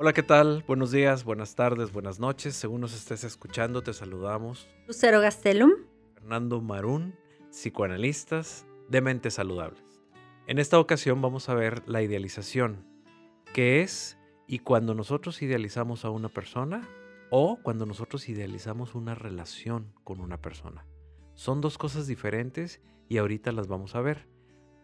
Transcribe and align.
Hola, 0.00 0.12
¿qué 0.12 0.22
tal? 0.22 0.62
Buenos 0.64 0.92
días, 0.92 1.24
buenas 1.24 1.56
tardes, 1.56 1.90
buenas 1.90 2.20
noches. 2.20 2.54
Según 2.54 2.82
nos 2.82 2.94
estés 2.94 3.24
escuchando, 3.24 3.82
te 3.82 3.92
saludamos. 3.92 4.68
Lucero 4.86 5.20
Gastelum. 5.20 5.72
Fernando 6.14 6.60
Marún, 6.60 7.16
psicoanalistas 7.50 8.64
de 8.88 9.00
mentes 9.00 9.34
saludables. 9.34 9.82
En 10.46 10.60
esta 10.60 10.78
ocasión 10.78 11.20
vamos 11.20 11.48
a 11.48 11.54
ver 11.54 11.82
la 11.88 12.00
idealización, 12.00 12.86
que 13.52 13.82
es 13.82 14.16
y 14.46 14.60
cuando 14.60 14.94
nosotros 14.94 15.42
idealizamos 15.42 16.04
a 16.04 16.10
una 16.10 16.28
persona 16.28 16.88
o 17.30 17.58
cuando 17.60 17.84
nosotros 17.84 18.28
idealizamos 18.28 18.94
una 18.94 19.16
relación 19.16 19.92
con 20.04 20.20
una 20.20 20.40
persona. 20.40 20.86
Son 21.34 21.60
dos 21.60 21.76
cosas 21.76 22.06
diferentes 22.06 22.80
y 23.08 23.18
ahorita 23.18 23.50
las 23.50 23.66
vamos 23.66 23.96
a 23.96 24.00
ver. 24.00 24.28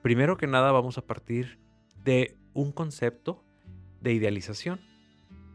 Primero 0.03 0.37
que 0.37 0.49
nada 0.49 0.73
vamos 0.73 0.99
a 0.99 1.07
partir 1.07 1.61
de 2.03 2.37
un 2.53 2.73
concepto 2.73 3.45
de 4.01 4.13
idealización 4.13 4.81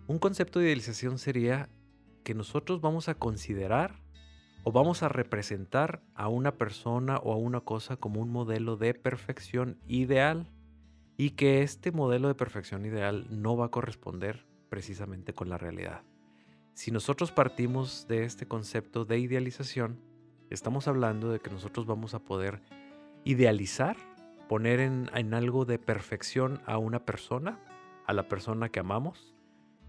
un 0.09 0.17
concepto 0.17 0.57
de 0.57 0.65
idealización 0.65 1.19
sería 1.19 1.69
que 2.23 2.33
nosotros 2.33 2.81
vamos 2.81 3.09
a 3.09 3.13
considerar 3.13 4.01
o 4.63 4.71
vamos 4.71 5.03
a 5.03 5.07
representar 5.07 6.01
a 6.15 6.29
una 6.29 6.57
persona 6.57 7.17
o 7.17 7.31
a 7.31 7.35
una 7.35 7.59
cosa 7.59 7.95
como 7.95 8.19
un 8.19 8.31
modelo 8.31 8.75
de 8.75 8.95
perfección 8.95 9.77
ideal 9.87 10.47
y 11.15 11.31
que 11.31 11.61
este 11.61 11.91
modelo 11.91 12.27
de 12.27 12.33
perfección 12.33 12.87
ideal 12.87 13.27
no 13.29 13.55
va 13.55 13.67
a 13.67 13.71
corresponder 13.71 14.47
precisamente 14.67 15.35
con 15.35 15.47
la 15.47 15.59
realidad. 15.59 16.01
Si 16.73 16.89
nosotros 16.89 17.31
partimos 17.31 18.07
de 18.07 18.23
este 18.23 18.47
concepto 18.47 19.05
de 19.05 19.19
idealización, 19.19 20.01
estamos 20.49 20.87
hablando 20.87 21.29
de 21.31 21.39
que 21.39 21.51
nosotros 21.51 21.85
vamos 21.85 22.15
a 22.15 22.19
poder 22.23 22.63
idealizar, 23.25 23.95
poner 24.47 24.79
en, 24.79 25.33
algo 25.35 25.65
de 25.65 25.77
perfección 25.77 26.63
a 26.65 26.79
una 26.79 27.05
persona, 27.05 27.59
a 28.07 28.13
la 28.13 28.27
persona 28.27 28.69
que 28.69 28.79
amamos, 28.79 29.35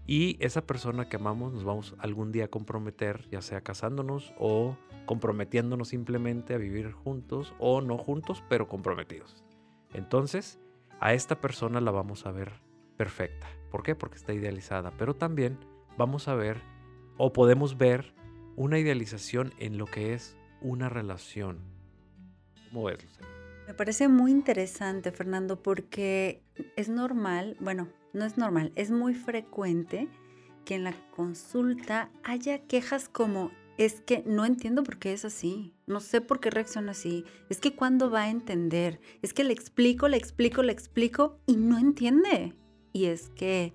y 0.07 0.37
esa 0.39 0.65
persona 0.65 1.07
que 1.07 1.17
amamos 1.17 1.53
nos 1.53 1.63
vamos 1.63 1.95
algún 1.99 2.31
día 2.31 2.45
a 2.45 2.47
comprometer, 2.49 3.27
ya 3.29 3.41
sea 3.41 3.61
casándonos 3.61 4.33
o 4.37 4.75
comprometiéndonos 5.05 5.89
simplemente 5.89 6.53
a 6.53 6.57
vivir 6.57 6.91
juntos 6.91 7.53
o 7.59 7.81
no 7.81 7.97
juntos, 7.97 8.43
pero 8.49 8.67
comprometidos. 8.67 9.43
Entonces, 9.93 10.59
a 10.99 11.13
esta 11.13 11.39
persona 11.39 11.81
la 11.81 11.91
vamos 11.91 12.25
a 12.25 12.31
ver 12.31 12.51
perfecta. 12.97 13.47
¿Por 13.71 13.83
qué? 13.83 13.95
Porque 13.95 14.17
está 14.17 14.33
idealizada. 14.33 14.91
Pero 14.97 15.15
también 15.15 15.57
vamos 15.97 16.27
a 16.27 16.35
ver 16.35 16.61
o 17.17 17.33
podemos 17.33 17.77
ver 17.77 18.13
una 18.55 18.79
idealización 18.79 19.53
en 19.57 19.77
lo 19.77 19.85
que 19.85 20.13
es 20.13 20.37
una 20.61 20.89
relación. 20.89 21.59
¿Cómo 22.69 22.85
ves, 22.85 23.05
Me 23.67 23.73
parece 23.73 24.07
muy 24.07 24.31
interesante, 24.31 25.11
Fernando, 25.11 25.61
porque 25.61 26.43
es 26.75 26.89
normal, 26.89 27.57
bueno, 27.59 27.87
no 28.13 28.25
es 28.25 28.37
normal, 28.37 28.71
es 28.75 28.91
muy 28.91 29.13
frecuente 29.13 30.07
que 30.65 30.75
en 30.75 30.83
la 30.83 30.93
consulta 31.15 32.09
haya 32.23 32.59
quejas 32.59 33.09
como 33.09 33.51
es 33.77 34.01
que 34.01 34.23
no 34.27 34.45
entiendo 34.45 34.83
por 34.83 34.99
qué 34.99 35.13
es 35.13 35.25
así, 35.25 35.73
no 35.87 35.99
sé 36.01 36.21
por 36.21 36.39
qué 36.39 36.49
reacciona 36.49 36.91
así, 36.91 37.25
es 37.49 37.59
que 37.59 37.75
cuando 37.75 38.11
va 38.11 38.23
a 38.23 38.29
entender, 38.29 38.99
es 39.21 39.33
que 39.33 39.43
le 39.43 39.53
explico, 39.53 40.07
le 40.07 40.17
explico, 40.17 40.61
le 40.61 40.71
explico 40.71 41.39
y 41.47 41.55
no 41.55 41.79
entiende. 41.79 42.53
Y 42.93 43.05
es 43.05 43.29
que, 43.29 43.73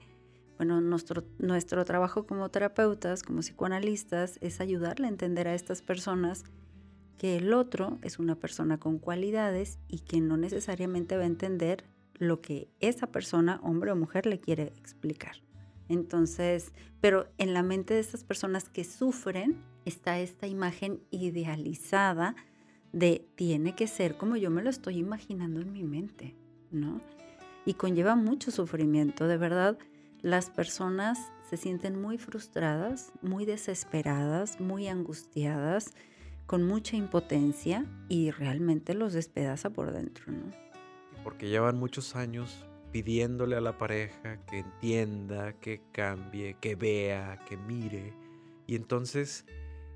bueno, 0.59 0.81
nuestro, 0.81 1.25
nuestro 1.39 1.84
trabajo 1.84 2.27
como 2.27 2.51
terapeutas, 2.51 3.23
como 3.23 3.41
psicoanalistas, 3.41 4.39
es 4.42 4.61
ayudarle 4.61 5.07
a 5.07 5.11
entender 5.11 5.48
a 5.48 5.55
estas 5.55 5.83
personas 5.83 6.45
que 7.19 7.37
el 7.37 7.53
otro 7.53 7.98
es 8.03 8.19
una 8.19 8.37
persona 8.37 8.79
con 8.79 8.98
cualidades 8.98 9.79
y 9.89 10.01
que 10.01 10.20
no 10.20 10.37
necesariamente 10.37 11.17
va 11.17 11.23
a 11.23 11.27
entender 11.27 11.84
lo 12.19 12.41
que 12.41 12.69
esa 12.81 13.09
persona, 13.09 13.61
hombre 13.62 13.92
o 13.92 13.97
mujer, 13.97 14.27
le 14.27 14.41
quiere 14.41 14.72
explicar. 14.77 15.36
Entonces, 15.89 16.73
pero 17.00 17.28
en 17.39 17.55
la 17.55 17.63
mente 17.63 17.95
de 17.95 18.01
estas 18.01 18.24
personas 18.24 18.68
que 18.68 18.85
sufren 18.85 19.63
está 19.85 20.18
esta 20.18 20.46
imagen 20.46 21.01
idealizada 21.11 22.35
de 22.92 23.29
tiene 23.36 23.74
que 23.74 23.86
ser 23.86 24.17
como 24.17 24.36
yo 24.36 24.51
me 24.51 24.63
lo 24.63 24.70
estoy 24.70 24.98
imaginando 24.98 25.61
en 25.61 25.73
mi 25.73 25.85
mente, 25.85 26.35
¿no? 26.70 27.01
Y 27.64 27.74
conlleva 27.74 28.17
mucho 28.17 28.51
sufrimiento, 28.51 29.29
de 29.29 29.36
verdad. 29.36 29.79
Las 30.23 30.51
personas 30.51 31.19
se 31.48 31.57
sienten 31.57 32.01
muy 32.01 32.19
frustradas, 32.19 33.13
muy 33.23 33.45
desesperadas, 33.45 34.61
muy 34.61 34.89
angustiadas, 34.89 35.95
con 36.46 36.63
mucha 36.64 36.96
impotencia 36.96 37.85
y 38.08 38.30
realmente 38.30 38.95
los 38.95 39.13
despedaza 39.13 39.70
por 39.70 39.92
dentro, 39.92 40.33
¿no? 40.33 40.65
Porque 41.27 41.48
llevan 41.48 41.77
muchos 41.77 42.14
años 42.14 42.64
pidiéndole 42.92 43.57
a 43.57 43.61
la 43.61 43.79
pareja 43.79 44.47
que 44.47 44.61
entienda, 44.61 45.55
que 45.55 45.83
cambie, 45.91 46.57
que 46.61 46.77
vea, 46.77 47.41
que 47.48 47.57
mire. 47.57 48.14
Y 48.69 48.77
entonces 48.77 49.45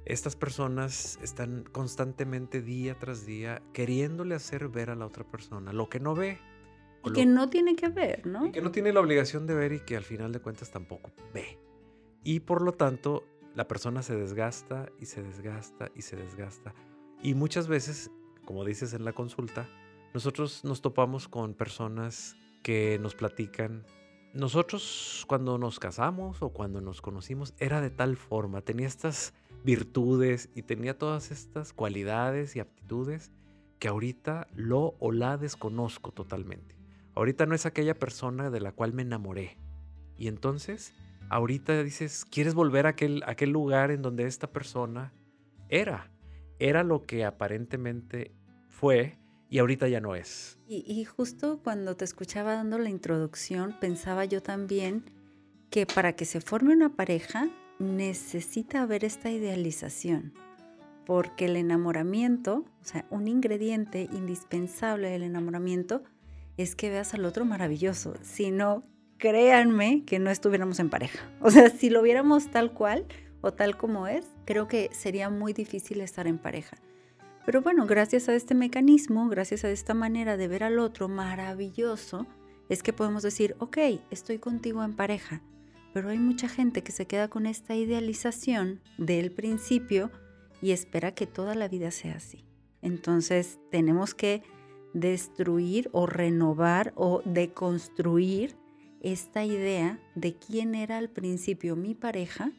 estas 0.04 0.34
personas 0.34 1.20
están 1.22 1.62
constantemente 1.70 2.62
día 2.62 2.98
tras 2.98 3.26
día 3.26 3.62
queriéndole 3.72 4.34
hacer 4.34 4.66
ver 4.70 4.90
a 4.90 4.96
la 4.96 5.06
otra 5.06 5.22
persona 5.22 5.72
lo 5.72 5.88
que 5.88 6.00
no 6.00 6.16
ve. 6.16 6.40
Y 7.04 7.12
que 7.12 7.26
no 7.26 7.48
tiene 7.48 7.76
que 7.76 7.90
ver, 7.90 8.26
¿no? 8.26 8.46
Y 8.46 8.50
que 8.50 8.60
no 8.60 8.72
tiene 8.72 8.92
la 8.92 8.98
obligación 8.98 9.46
de 9.46 9.54
ver 9.54 9.72
y 9.72 9.78
que 9.78 9.96
al 9.96 10.02
final 10.02 10.32
de 10.32 10.40
cuentas 10.40 10.72
tampoco 10.72 11.12
ve. 11.32 11.60
Y 12.24 12.40
por 12.40 12.60
lo 12.60 12.72
tanto, 12.72 13.22
la 13.54 13.68
persona 13.68 14.02
se 14.02 14.16
desgasta 14.16 14.90
y 14.98 15.06
se 15.06 15.22
desgasta 15.22 15.92
y 15.94 16.02
se 16.02 16.16
desgasta. 16.16 16.74
Y 17.22 17.34
muchas 17.34 17.68
veces, 17.68 18.10
como 18.44 18.64
dices 18.64 18.94
en 18.94 19.04
la 19.04 19.12
consulta, 19.12 19.68
nosotros 20.14 20.64
nos 20.64 20.82
topamos 20.82 21.28
con 21.28 21.54
personas 21.54 22.36
que 22.62 22.98
nos 23.00 23.14
platican. 23.14 23.84
Nosotros 24.34 25.24
cuando 25.26 25.58
nos 25.58 25.78
casamos 25.78 26.42
o 26.42 26.50
cuando 26.50 26.80
nos 26.80 27.00
conocimos 27.00 27.54
era 27.58 27.80
de 27.80 27.90
tal 27.90 28.16
forma, 28.16 28.60
tenía 28.60 28.86
estas 28.86 29.34
virtudes 29.64 30.50
y 30.54 30.62
tenía 30.62 30.96
todas 30.96 31.30
estas 31.30 31.72
cualidades 31.72 32.56
y 32.56 32.60
aptitudes 32.60 33.32
que 33.78 33.88
ahorita 33.88 34.46
lo 34.54 34.94
o 34.98 35.10
la 35.12 35.36
desconozco 35.36 36.12
totalmente. 36.12 36.76
Ahorita 37.14 37.46
no 37.46 37.54
es 37.54 37.66
aquella 37.66 37.98
persona 37.98 38.50
de 38.50 38.60
la 38.60 38.72
cual 38.72 38.92
me 38.92 39.02
enamoré. 39.02 39.56
Y 40.16 40.28
entonces, 40.28 40.92
ahorita 41.28 41.82
dices, 41.82 42.24
¿quieres 42.24 42.54
volver 42.54 42.86
a 42.86 42.90
aquel, 42.90 43.50
lugar 43.50 43.90
en 43.90 44.02
donde 44.02 44.26
esta 44.26 44.52
persona 44.52 45.12
era? 45.68 46.10
Era 46.58 46.84
lo 46.84 47.02
que 47.02 47.24
aparentemente 47.24 48.34
fue, 48.68 49.18
y 49.50 49.58
ahorita 49.58 49.88
ya 49.88 50.00
no 50.00 50.14
es. 50.14 50.58
Y, 50.68 51.04
justo 51.04 51.60
cuando 51.62 51.96
te 51.96 52.04
escuchaba 52.04 52.54
dando 52.54 52.78
la 52.78 52.88
introducción, 52.88 53.76
pensaba 53.80 54.24
yo 54.24 54.40
también 54.40 55.10
que 55.68 55.84
para 55.84 56.14
que 56.14 56.24
se 56.24 56.40
forme 56.40 56.72
una 56.72 56.94
pareja 56.94 57.50
necesita 57.80 58.82
haber 58.82 59.04
esta 59.04 59.30
idealización, 59.30 60.32
porque 61.04 61.46
el 61.46 61.56
enamoramiento, 61.56 62.64
o 62.80 62.84
sea, 62.84 63.04
un 63.10 63.26
ingrediente 63.26 64.08
indispensable 64.12 65.10
del 65.10 65.24
enamoramiento 65.24 66.04
es 66.56 66.76
que 66.76 66.90
veas 66.90 67.14
al 67.14 67.24
otro 67.24 67.44
maravilloso, 67.44 68.14
si 68.22 68.52
no, 68.52 68.84
créanme 69.18 70.04
que 70.04 70.20
no 70.20 70.30
estuviéramos 70.30 70.78
en 70.78 70.90
pareja. 70.90 71.28
O 71.40 71.50
sea, 71.50 71.70
si 71.70 71.90
lo 71.90 72.02
viéramos 72.02 72.50
tal 72.50 72.72
cual 72.72 73.06
o 73.40 73.52
tal 73.52 73.76
como 73.76 74.06
es, 74.06 74.26
creo 74.44 74.68
que 74.68 74.90
sería 74.92 75.30
muy 75.30 75.52
difícil 75.52 76.00
estar 76.00 76.28
en 76.28 76.38
pareja. 76.38 76.76
Pero 77.50 77.62
bueno, 77.62 77.84
gracias 77.84 78.28
a 78.28 78.36
este 78.36 78.54
mecanismo, 78.54 79.28
gracias 79.28 79.64
a 79.64 79.70
esta 79.72 79.92
manera 79.92 80.36
de 80.36 80.46
ver 80.46 80.62
al 80.62 80.78
otro 80.78 81.08
maravilloso, 81.08 82.28
es 82.68 82.84
que 82.84 82.92
podemos 82.92 83.24
decir, 83.24 83.56
ok, 83.58 83.76
estoy 84.12 84.38
contigo 84.38 84.84
en 84.84 84.94
pareja. 84.94 85.42
Pero 85.92 86.10
hay 86.10 86.18
mucha 86.20 86.48
gente 86.48 86.84
que 86.84 86.92
se 86.92 87.06
queda 87.06 87.26
con 87.26 87.46
esta 87.46 87.74
idealización 87.74 88.80
del 88.98 89.32
principio 89.32 90.12
y 90.62 90.70
espera 90.70 91.12
que 91.12 91.26
toda 91.26 91.56
la 91.56 91.66
vida 91.66 91.90
sea 91.90 92.18
así. 92.18 92.44
Entonces 92.82 93.58
tenemos 93.72 94.14
que 94.14 94.44
destruir 94.94 95.90
o 95.90 96.06
renovar 96.06 96.92
o 96.94 97.20
deconstruir 97.24 98.54
esta 99.00 99.44
idea 99.44 99.98
de 100.14 100.36
quién 100.36 100.76
era 100.76 100.98
al 100.98 101.10
principio 101.10 101.74
mi 101.74 101.96
pareja 101.96 102.52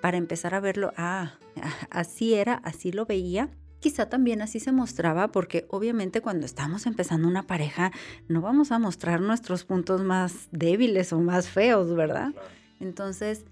para 0.00 0.16
empezar 0.16 0.54
a 0.54 0.60
verlo, 0.60 0.94
ah, 0.96 1.34
así 1.90 2.32
era, 2.32 2.54
así 2.54 2.90
lo 2.90 3.04
veía 3.04 3.50
Quizá 3.80 4.10
también 4.10 4.42
así 4.42 4.60
se 4.60 4.72
mostraba 4.72 5.28
porque 5.28 5.66
obviamente 5.70 6.20
cuando 6.20 6.44
estamos 6.44 6.86
empezando 6.86 7.26
una 7.26 7.46
pareja 7.46 7.92
no 8.28 8.42
vamos 8.42 8.72
a 8.72 8.78
mostrar 8.78 9.22
nuestros 9.22 9.64
puntos 9.64 10.02
más 10.02 10.48
débiles 10.52 11.12
o 11.14 11.20
más 11.20 11.48
feos, 11.48 11.94
¿verdad? 11.94 12.34
Entonces, 12.78 13.44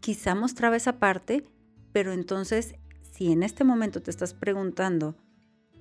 quizá 0.00 0.34
mostraba 0.34 0.76
esa 0.76 0.98
parte, 0.98 1.44
pero 1.92 2.12
entonces 2.12 2.74
si 3.12 3.32
en 3.32 3.42
este 3.42 3.64
momento 3.64 4.02
te 4.02 4.10
estás 4.10 4.34
preguntando 4.34 5.16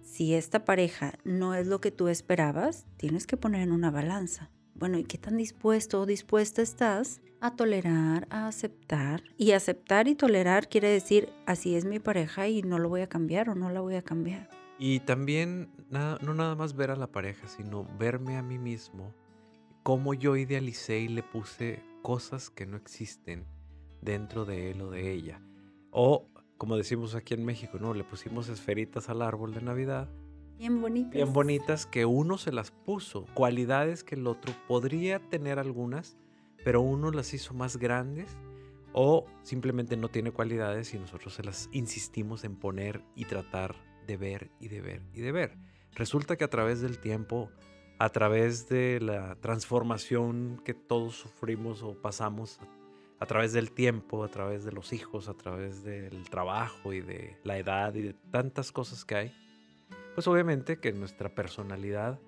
si 0.01 0.33
esta 0.35 0.63
pareja 0.63 1.13
no 1.23 1.53
es 1.53 1.67
lo 1.67 1.81
que 1.81 1.91
tú 1.91 2.07
esperabas, 2.07 2.85
tienes 2.97 3.27
que 3.27 3.37
poner 3.37 3.61
en 3.61 3.71
una 3.71 3.91
balanza. 3.91 4.51
Bueno, 4.77 4.97
¿y 4.97 5.03
qué 5.03 5.17
tan 5.17 5.37
dispuesto 5.37 6.01
o 6.01 6.05
dispuesta 6.05 6.61
estás 6.61 7.21
a 7.39 7.55
tolerar, 7.55 8.27
a 8.29 8.47
aceptar. 8.47 9.23
Y 9.37 9.51
aceptar 9.51 10.07
y 10.07 10.15
tolerar 10.15 10.69
quiere 10.69 10.89
decir, 10.89 11.29
así 11.45 11.75
es 11.75 11.85
mi 11.85 11.99
pareja 11.99 12.47
y 12.47 12.61
no 12.61 12.79
lo 12.79 12.89
voy 12.89 13.01
a 13.01 13.07
cambiar 13.07 13.49
o 13.49 13.55
no 13.55 13.69
la 13.69 13.81
voy 13.81 13.95
a 13.95 14.01
cambiar. 14.01 14.49
Y 14.79 14.99
también 15.01 15.69
no 15.89 16.33
nada 16.33 16.55
más 16.55 16.75
ver 16.75 16.91
a 16.91 16.95
la 16.95 17.11
pareja, 17.11 17.47
sino 17.47 17.85
verme 17.97 18.37
a 18.37 18.43
mí 18.43 18.57
mismo 18.57 19.13
cómo 19.83 20.13
yo 20.13 20.35
idealicé 20.35 20.99
y 20.99 21.07
le 21.07 21.23
puse 21.23 21.83
cosas 22.01 22.49
que 22.49 22.65
no 22.65 22.77
existen 22.77 23.45
dentro 24.01 24.45
de 24.45 24.71
él 24.71 24.81
o 24.81 24.91
de 24.91 25.11
ella. 25.11 25.41
O, 25.91 26.27
como 26.57 26.77
decimos 26.77 27.15
aquí 27.15 27.33
en 27.33 27.45
México, 27.45 27.79
¿no? 27.79 27.93
Le 27.93 28.03
pusimos 28.03 28.49
esferitas 28.49 29.09
al 29.09 29.21
árbol 29.21 29.53
de 29.53 29.61
Navidad. 29.61 30.09
Bien 30.57 30.81
bonitas. 30.81 31.13
Bien 31.13 31.33
bonitas 31.33 31.85
que 31.85 32.05
uno 32.05 32.37
se 32.37 32.51
las 32.51 32.71
puso. 32.71 33.25
Cualidades 33.33 34.03
que 34.03 34.15
el 34.15 34.25
otro 34.25 34.53
podría 34.67 35.19
tener 35.19 35.59
algunas, 35.59 36.17
pero 36.63 36.81
uno 36.81 37.11
las 37.11 37.33
hizo 37.33 37.53
más 37.53 37.77
grandes 37.77 38.35
o 38.93 39.25
simplemente 39.43 39.95
no 39.97 40.09
tiene 40.09 40.31
cualidades 40.31 40.93
y 40.93 40.97
nosotros 40.99 41.35
se 41.35 41.43
las 41.43 41.69
insistimos 41.71 42.43
en 42.43 42.55
poner 42.55 43.03
y 43.15 43.25
tratar 43.25 43.75
de 44.07 44.17
ver 44.17 44.49
y 44.59 44.69
de 44.69 44.81
ver 44.81 45.03
y 45.13 45.21
de 45.21 45.31
ver. 45.31 45.57
Resulta 45.93 46.35
que 46.35 46.43
a 46.43 46.49
través 46.49 46.81
del 46.81 46.97
tiempo, 46.97 47.51
a 47.99 48.09
través 48.09 48.67
de 48.69 48.99
la 48.99 49.35
transformación 49.35 50.61
que 50.65 50.73
todos 50.73 51.15
sufrimos 51.15 51.83
o 51.83 52.01
pasamos 52.01 52.59
a 53.19 53.25
través 53.25 53.53
del 53.53 53.71
tiempo, 53.71 54.23
a 54.23 54.29
través 54.29 54.63
de 54.63 54.71
los 54.71 54.93
hijos, 54.93 55.27
a 55.27 55.33
través 55.35 55.83
del 55.83 56.29
trabajo 56.29 56.93
y 56.93 57.01
de 57.01 57.37
la 57.43 57.57
edad 57.57 57.93
y 57.95 58.01
de 58.01 58.13
tantas 58.13 58.71
cosas 58.71 59.05
que 59.05 59.15
hay, 59.15 59.46
pues 60.17 60.27
obviamente 60.27 60.79
que 60.79 60.93
nuestra 60.93 61.35
personalidad 61.35 62.19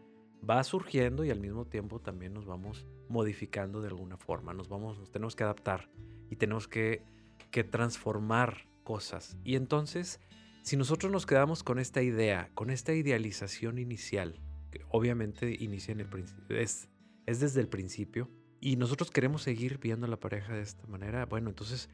va 0.47 0.63
surgiendo 0.63 1.25
y 1.25 1.31
al 1.31 1.39
mismo 1.39 1.65
tiempo 1.65 1.99
también 1.99 2.35
nos 2.35 2.45
vamos 2.45 2.85
modificando 3.07 3.81
de 3.81 3.87
alguna 3.87 4.15
forma, 4.15 4.53
nos 4.53 4.69
vamos, 4.69 5.11
tenemos 5.11 5.35
que 5.35 5.43
adaptar 5.43 5.89
y 6.29 6.35
tenemos 6.35 6.67
que, 6.67 7.03
que 7.49 7.63
transformar 7.63 8.67
cosas. 8.83 9.39
Y 9.43 9.55
entonces, 9.55 10.19
si 10.61 10.77
nosotros 10.77 11.11
nos 11.11 11.25
quedamos 11.25 11.63
con 11.63 11.79
esta 11.79 12.03
idea, 12.03 12.51
con 12.53 12.69
esta 12.69 12.93
idealización 12.93 13.79
inicial, 13.79 14.39
que 14.69 14.85
obviamente 14.89 15.57
inicia 15.59 15.93
en 15.93 16.01
el 16.01 16.09
es, 16.49 16.89
es 17.25 17.39
desde 17.39 17.59
el 17.59 17.69
principio, 17.69 18.29
y 18.61 18.75
nosotros 18.75 19.09
queremos 19.09 19.41
seguir 19.41 19.79
viendo 19.79 20.05
a 20.05 20.09
la 20.09 20.19
pareja 20.19 20.53
de 20.53 20.61
esta 20.61 20.85
manera, 20.85 21.25
bueno, 21.25 21.49
entonces 21.49 21.89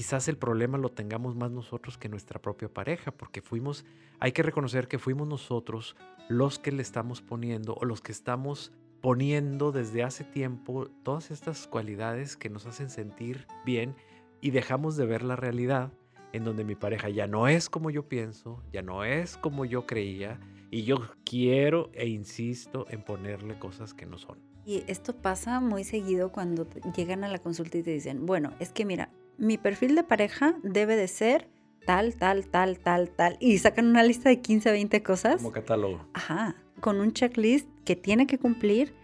quizás 0.00 0.28
el 0.28 0.38
problema 0.38 0.78
lo 0.78 0.88
tengamos 0.88 1.36
más 1.36 1.50
nosotros 1.50 1.98
que 1.98 2.08
nuestra 2.08 2.40
propia 2.40 2.72
pareja, 2.72 3.10
porque 3.10 3.42
fuimos, 3.42 3.84
hay 4.18 4.32
que 4.32 4.42
reconocer 4.42 4.88
que 4.88 4.98
fuimos 4.98 5.28
nosotros 5.28 5.94
los 6.26 6.58
que 6.58 6.72
le 6.72 6.80
estamos 6.80 7.20
poniendo 7.20 7.74
o 7.74 7.84
los 7.84 8.00
que 8.00 8.10
estamos 8.10 8.72
poniendo 9.02 9.72
desde 9.72 10.02
hace 10.02 10.24
tiempo 10.24 10.86
todas 11.02 11.30
estas 11.30 11.66
cualidades 11.66 12.38
que 12.38 12.48
nos 12.48 12.64
hacen 12.64 12.88
sentir 12.88 13.46
bien 13.66 13.94
y 14.40 14.52
dejamos 14.52 14.96
de 14.96 15.04
ver 15.04 15.22
la 15.22 15.36
realidad 15.36 15.92
en 16.32 16.44
donde 16.44 16.64
mi 16.64 16.76
pareja 16.76 17.10
ya 17.10 17.26
no 17.26 17.46
es 17.46 17.68
como 17.68 17.90
yo 17.90 18.08
pienso, 18.08 18.62
ya 18.72 18.80
no 18.80 19.04
es 19.04 19.36
como 19.36 19.66
yo 19.66 19.86
creía 19.86 20.40
y 20.70 20.84
yo 20.84 21.10
quiero 21.26 21.90
e 21.92 22.08
insisto 22.08 22.86
en 22.88 23.04
ponerle 23.04 23.58
cosas 23.58 23.92
que 23.92 24.06
no 24.06 24.16
son. 24.16 24.38
Y 24.64 24.82
esto 24.86 25.14
pasa 25.14 25.60
muy 25.60 25.84
seguido 25.84 26.32
cuando 26.32 26.66
llegan 26.96 27.22
a 27.22 27.28
la 27.28 27.38
consulta 27.38 27.76
y 27.76 27.82
te 27.82 27.90
dicen, 27.90 28.24
bueno, 28.24 28.54
es 28.60 28.72
que 28.72 28.86
mira, 28.86 29.10
mi 29.40 29.58
perfil 29.58 29.96
de 29.96 30.04
pareja 30.04 30.54
debe 30.62 30.94
de 30.96 31.08
ser 31.08 31.48
tal, 31.86 32.14
tal, 32.14 32.46
tal, 32.46 32.78
tal, 32.78 33.10
tal. 33.10 33.36
Y 33.40 33.58
sacan 33.58 33.86
una 33.86 34.02
lista 34.02 34.28
de 34.28 34.40
15, 34.40 34.70
20 34.70 35.02
cosas. 35.02 35.36
Como 35.36 35.50
catálogo. 35.50 36.06
Ajá, 36.12 36.54
con 36.80 37.00
un 37.00 37.12
checklist 37.12 37.66
que 37.84 37.96
tiene 37.96 38.26
que 38.26 38.38
cumplir 38.38 38.94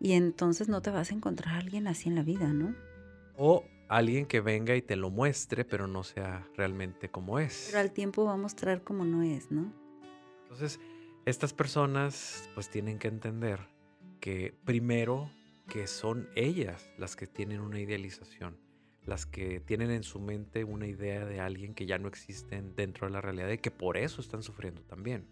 y 0.00 0.12
entonces 0.12 0.68
no 0.68 0.82
te 0.82 0.90
vas 0.90 1.10
a 1.10 1.14
encontrar 1.14 1.54
a 1.54 1.58
alguien 1.58 1.86
así 1.86 2.08
en 2.08 2.16
la 2.16 2.22
vida, 2.22 2.52
¿no? 2.52 2.74
O 3.36 3.64
alguien 3.88 4.26
que 4.26 4.40
venga 4.40 4.74
y 4.74 4.82
te 4.82 4.96
lo 4.96 5.10
muestre, 5.10 5.64
pero 5.64 5.86
no 5.86 6.02
sea 6.02 6.46
realmente 6.56 7.08
como 7.08 7.38
es. 7.38 7.68
Pero 7.70 7.80
al 7.80 7.92
tiempo 7.92 8.24
va 8.24 8.34
a 8.34 8.36
mostrar 8.36 8.82
como 8.82 9.04
no 9.04 9.22
es, 9.22 9.50
¿no? 9.50 9.72
Entonces, 10.42 10.80
estas 11.24 11.52
personas 11.52 12.50
pues 12.54 12.68
tienen 12.68 12.98
que 12.98 13.08
entender 13.08 13.60
que 14.20 14.54
primero 14.64 15.30
que 15.68 15.86
son 15.86 16.28
ellas 16.34 16.90
las 16.98 17.16
que 17.16 17.26
tienen 17.26 17.60
una 17.60 17.80
idealización, 17.80 18.58
las 19.06 19.26
que 19.26 19.60
tienen 19.60 19.90
en 19.90 20.02
su 20.02 20.20
mente 20.20 20.64
una 20.64 20.86
idea 20.86 21.24
de 21.24 21.40
alguien 21.40 21.74
que 21.74 21.86
ya 21.86 21.98
no 21.98 22.08
existen 22.08 22.74
dentro 22.74 23.06
de 23.06 23.12
la 23.12 23.20
realidad 23.20 23.50
y 23.50 23.58
que 23.58 23.70
por 23.70 23.96
eso 23.96 24.20
están 24.20 24.42
sufriendo 24.42 24.82
también. 24.82 25.26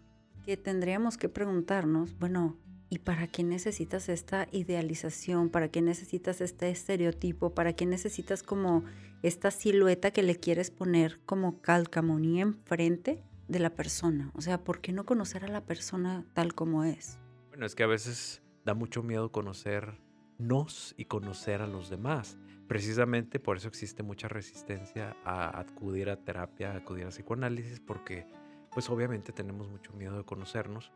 Que 0.45 0.57
tendríamos 0.57 1.17
que 1.17 1.29
preguntarnos, 1.29 2.17
bueno, 2.19 2.57
¿y 2.89 2.99
para 2.99 3.27
qué 3.27 3.43
necesitas 3.43 4.09
esta 4.09 4.47
idealización? 4.51 5.49
¿Para 5.49 5.69
qué 5.69 5.81
necesitas 5.81 6.41
este 6.41 6.69
estereotipo? 6.69 7.53
¿Para 7.55 7.73
qué 7.73 7.85
necesitas 7.85 8.43
como 8.43 8.83
esta 9.23 9.51
silueta 9.51 10.11
que 10.11 10.21
le 10.21 10.35
quieres 10.35 10.69
poner 10.69 11.19
como 11.25 11.61
calcamonía 11.61 12.43
enfrente 12.43 13.23
de 13.47 13.59
la 13.59 13.71
persona? 13.71 14.31
O 14.35 14.41
sea, 14.41 14.63
¿por 14.63 14.81
qué 14.81 14.91
no 14.91 15.05
conocer 15.05 15.45
a 15.45 15.47
la 15.47 15.61
persona 15.61 16.25
tal 16.33 16.53
como 16.53 16.83
es? 16.83 17.17
Bueno, 17.49 17.65
es 17.65 17.73
que 17.73 17.83
a 17.83 17.87
veces 17.87 18.43
da 18.65 18.73
mucho 18.73 19.01
miedo 19.01 19.31
conocernos 19.31 20.93
y 20.97 21.05
conocer 21.05 21.61
a 21.61 21.67
los 21.67 21.89
demás. 21.89 22.37
Precisamente 22.67 23.39
por 23.39 23.57
eso 23.57 23.67
existe 23.67 24.03
mucha 24.03 24.27
resistencia 24.27 25.15
a 25.25 25.59
acudir 25.59 26.09
a 26.09 26.17
terapia, 26.17 26.71
a 26.71 26.77
acudir 26.77 27.05
a 27.05 27.09
psicoanálisis, 27.09 27.79
porque 27.79 28.25
pues 28.71 28.89
obviamente 28.89 29.31
tenemos 29.31 29.69
mucho 29.69 29.93
miedo 29.93 30.17
de 30.17 30.23
conocernos 30.23 30.91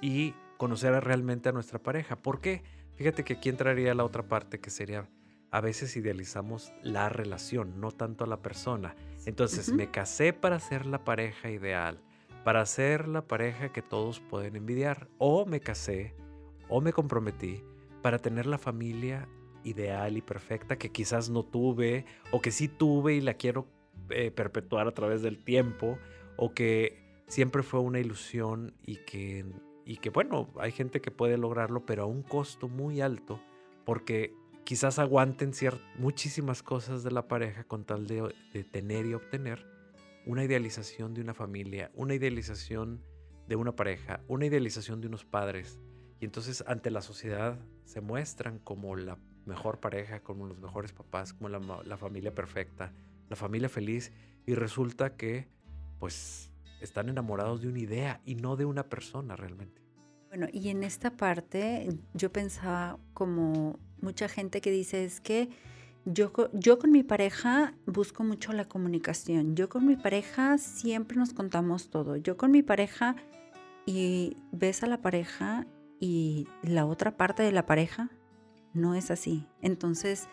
y 0.00 0.34
conocer 0.56 0.92
realmente 1.04 1.48
a 1.48 1.52
nuestra 1.52 1.78
pareja. 1.78 2.16
¿Por 2.16 2.40
qué? 2.40 2.62
Fíjate 2.94 3.24
que 3.24 3.34
aquí 3.34 3.48
entraría 3.48 3.94
la 3.94 4.04
otra 4.04 4.24
parte 4.24 4.60
que 4.60 4.70
sería, 4.70 5.08
a 5.50 5.60
veces 5.60 5.96
idealizamos 5.96 6.72
la 6.82 7.08
relación, 7.08 7.80
no 7.80 7.92
tanto 7.92 8.24
a 8.24 8.26
la 8.26 8.42
persona. 8.42 8.94
Entonces 9.26 9.72
me 9.72 9.90
casé 9.90 10.32
para 10.32 10.58
ser 10.60 10.86
la 10.86 11.04
pareja 11.04 11.50
ideal, 11.50 12.00
para 12.44 12.64
ser 12.66 13.08
la 13.08 13.26
pareja 13.26 13.72
que 13.72 13.82
todos 13.82 14.20
pueden 14.20 14.56
envidiar, 14.56 15.08
o 15.18 15.46
me 15.46 15.60
casé 15.60 16.14
o 16.68 16.80
me 16.80 16.92
comprometí 16.92 17.62
para 18.02 18.18
tener 18.18 18.46
la 18.46 18.58
familia 18.58 19.28
ideal 19.64 20.16
y 20.16 20.22
perfecta 20.22 20.76
que 20.78 20.90
quizás 20.90 21.30
no 21.30 21.44
tuve 21.44 22.04
o 22.30 22.40
que 22.40 22.50
sí 22.50 22.68
tuve 22.68 23.14
y 23.14 23.20
la 23.20 23.34
quiero 23.34 23.66
eh, 24.10 24.30
perpetuar 24.30 24.88
a 24.88 24.92
través 24.92 25.22
del 25.22 25.42
tiempo 25.44 25.98
o 26.36 26.54
que 26.54 27.22
siempre 27.26 27.62
fue 27.62 27.80
una 27.80 28.00
ilusión 28.00 28.74
y 28.84 28.96
que, 28.96 29.44
y 29.84 29.98
que 29.98 30.10
bueno, 30.10 30.50
hay 30.58 30.72
gente 30.72 31.00
que 31.00 31.10
puede 31.10 31.38
lograrlo 31.38 31.86
pero 31.86 32.04
a 32.04 32.06
un 32.06 32.22
costo 32.22 32.68
muy 32.68 33.00
alto 33.00 33.40
porque 33.84 34.34
quizás 34.64 34.98
aguanten 34.98 35.52
muchísimas 35.98 36.62
cosas 36.62 37.02
de 37.02 37.10
la 37.10 37.28
pareja 37.28 37.64
con 37.64 37.84
tal 37.84 38.06
de, 38.06 38.34
de 38.52 38.64
tener 38.64 39.06
y 39.06 39.14
obtener 39.14 39.66
una 40.26 40.44
idealización 40.44 41.14
de 41.14 41.22
una 41.22 41.34
familia, 41.34 41.90
una 41.94 42.14
idealización 42.14 43.02
de 43.48 43.56
una 43.56 43.74
pareja, 43.74 44.20
una 44.28 44.46
idealización 44.46 45.00
de 45.00 45.08
unos 45.08 45.24
padres. 45.24 45.80
Y 46.20 46.24
entonces 46.24 46.62
ante 46.66 46.90
la 46.90 47.02
sociedad 47.02 47.58
se 47.84 48.00
muestran 48.00 48.58
como 48.58 48.94
la 48.94 49.18
mejor 49.50 49.80
pareja, 49.80 50.20
como 50.20 50.46
los 50.46 50.58
mejores 50.60 50.92
papás, 50.92 51.34
como 51.34 51.48
la, 51.48 51.96
familia 51.96 52.34
perfecta, 52.34 52.92
la 53.28 53.36
familia 53.36 53.68
feliz. 53.68 54.12
Y 54.46 54.54
resulta 54.54 55.16
que 55.16 55.48
pues 55.98 56.50
están 56.80 57.08
enamorados 57.08 57.60
de 57.60 57.68
una 57.68 57.80
idea 57.80 58.20
y 58.24 58.36
no 58.36 58.56
de 58.56 58.64
una 58.64 58.84
persona 58.84 59.36
realmente. 59.36 59.82
Bueno, 60.28 60.46
y 60.52 60.68
en 60.68 60.84
esta 60.84 61.10
parte 61.10 61.88
yo 62.14 62.32
pensaba 62.32 62.98
como 63.12 63.78
mucha 64.00 64.28
gente 64.28 64.60
que 64.60 64.70
dice 64.70 65.04
es 65.04 65.20
que 65.20 65.50
yo, 66.06 66.32
yo 66.52 66.78
con 66.78 66.92
mi 66.92 67.02
pareja 67.02 67.74
busco 67.84 68.22
mucho 68.22 68.52
la 68.52 68.66
comunicación, 68.66 69.56
yo 69.56 69.68
con 69.68 69.84
mi 69.84 69.96
pareja 69.96 70.56
siempre 70.56 71.18
nos 71.18 71.34
contamos 71.34 71.90
todo, 71.90 72.16
yo 72.16 72.36
con 72.36 72.52
mi 72.52 72.62
pareja 72.62 73.16
y 73.84 74.36
ves 74.52 74.82
a 74.82 74.86
la 74.86 75.02
pareja 75.02 75.66
y 75.98 76.46
la 76.62 76.86
otra 76.86 77.16
parte 77.16 77.42
de 77.42 77.52
la 77.52 77.66
pareja 77.66 78.08
no 78.72 78.94
es 78.94 79.10
así. 79.10 79.46
Entonces 79.62 80.28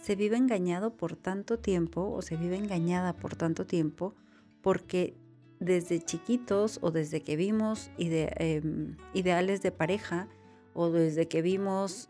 se 0.00 0.16
vive 0.16 0.36
engañado 0.36 0.96
por 0.96 1.16
tanto 1.16 1.58
tiempo 1.58 2.10
o 2.10 2.22
se 2.22 2.36
vive 2.36 2.56
engañada 2.56 3.14
por 3.16 3.36
tanto 3.36 3.66
tiempo 3.66 4.14
porque 4.62 5.14
desde 5.58 6.00
chiquitos 6.00 6.78
o 6.82 6.90
desde 6.90 7.22
que 7.22 7.36
vimos 7.36 7.90
em, 7.98 8.96
ideales 9.12 9.62
de 9.62 9.72
pareja 9.72 10.28
o 10.72 10.90
desde 10.90 11.28
que 11.28 11.42
vimos 11.42 12.08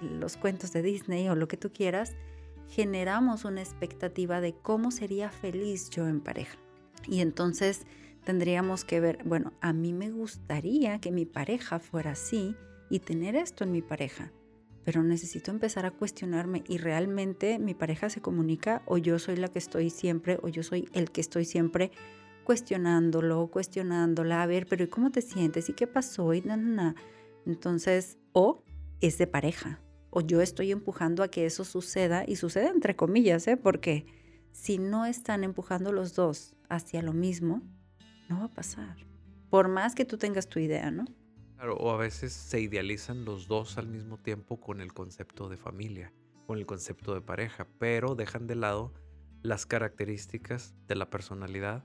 los 0.00 0.36
cuentos 0.36 0.72
de 0.72 0.82
Disney 0.82 1.28
o 1.28 1.34
lo 1.34 1.48
que 1.48 1.56
tú 1.56 1.72
quieras, 1.72 2.14
generamos 2.68 3.44
una 3.44 3.62
expectativa 3.62 4.40
de 4.40 4.54
cómo 4.54 4.90
sería 4.92 5.30
feliz 5.30 5.90
yo 5.90 6.06
en 6.06 6.20
pareja. 6.20 6.56
Y 7.06 7.20
entonces 7.20 7.86
tendríamos 8.24 8.84
que 8.84 9.00
ver, 9.00 9.24
bueno, 9.24 9.52
a 9.60 9.72
mí 9.72 9.92
me 9.92 10.10
gustaría 10.10 11.00
que 11.00 11.10
mi 11.10 11.24
pareja 11.24 11.80
fuera 11.80 12.12
así 12.12 12.54
y 12.90 13.00
tener 13.00 13.34
esto 13.34 13.64
en 13.64 13.72
mi 13.72 13.82
pareja, 13.82 14.32
pero 14.88 15.02
necesito 15.02 15.50
empezar 15.50 15.84
a 15.84 15.90
cuestionarme 15.90 16.64
y 16.66 16.78
realmente 16.78 17.58
mi 17.58 17.74
pareja 17.74 18.08
se 18.08 18.22
comunica 18.22 18.80
o 18.86 18.96
yo 18.96 19.18
soy 19.18 19.36
la 19.36 19.48
que 19.48 19.58
estoy 19.58 19.90
siempre 19.90 20.38
o 20.42 20.48
yo 20.48 20.62
soy 20.62 20.88
el 20.94 21.10
que 21.10 21.20
estoy 21.20 21.44
siempre 21.44 21.90
cuestionándolo, 22.42 23.48
cuestionándola, 23.48 24.42
a 24.42 24.46
ver, 24.46 24.66
pero 24.66 24.84
¿y 24.84 24.88
cómo 24.88 25.10
te 25.10 25.20
sientes? 25.20 25.68
¿Y 25.68 25.74
qué 25.74 25.86
pasó? 25.86 26.32
Y 26.32 26.40
nada, 26.40 26.94
Entonces, 27.44 28.16
o 28.32 28.64
es 29.02 29.18
de 29.18 29.26
pareja, 29.26 29.82
o 30.08 30.22
yo 30.22 30.40
estoy 30.40 30.72
empujando 30.72 31.22
a 31.22 31.28
que 31.28 31.44
eso 31.44 31.66
suceda 31.66 32.24
y 32.26 32.36
sucede 32.36 32.68
entre 32.68 32.96
comillas, 32.96 33.46
¿eh? 33.46 33.58
porque 33.58 34.06
si 34.52 34.78
no 34.78 35.04
están 35.04 35.44
empujando 35.44 35.92
los 35.92 36.14
dos 36.14 36.56
hacia 36.70 37.02
lo 37.02 37.12
mismo, 37.12 37.60
no 38.30 38.38
va 38.38 38.44
a 38.46 38.54
pasar. 38.54 38.96
Por 39.50 39.68
más 39.68 39.94
que 39.94 40.06
tú 40.06 40.16
tengas 40.16 40.48
tu 40.48 40.60
idea, 40.60 40.90
¿no? 40.90 41.04
O 41.60 41.90
a 41.90 41.96
veces 41.96 42.32
se 42.32 42.60
idealizan 42.60 43.24
los 43.24 43.48
dos 43.48 43.78
al 43.78 43.88
mismo 43.88 44.18
tiempo 44.18 44.60
con 44.60 44.80
el 44.80 44.92
concepto 44.92 45.48
de 45.48 45.56
familia, 45.56 46.12
con 46.46 46.58
el 46.58 46.66
concepto 46.66 47.14
de 47.14 47.20
pareja, 47.20 47.66
pero 47.78 48.14
dejan 48.14 48.46
de 48.46 48.54
lado 48.54 48.92
las 49.42 49.66
características 49.66 50.74
de 50.86 50.94
la 50.94 51.10
personalidad 51.10 51.84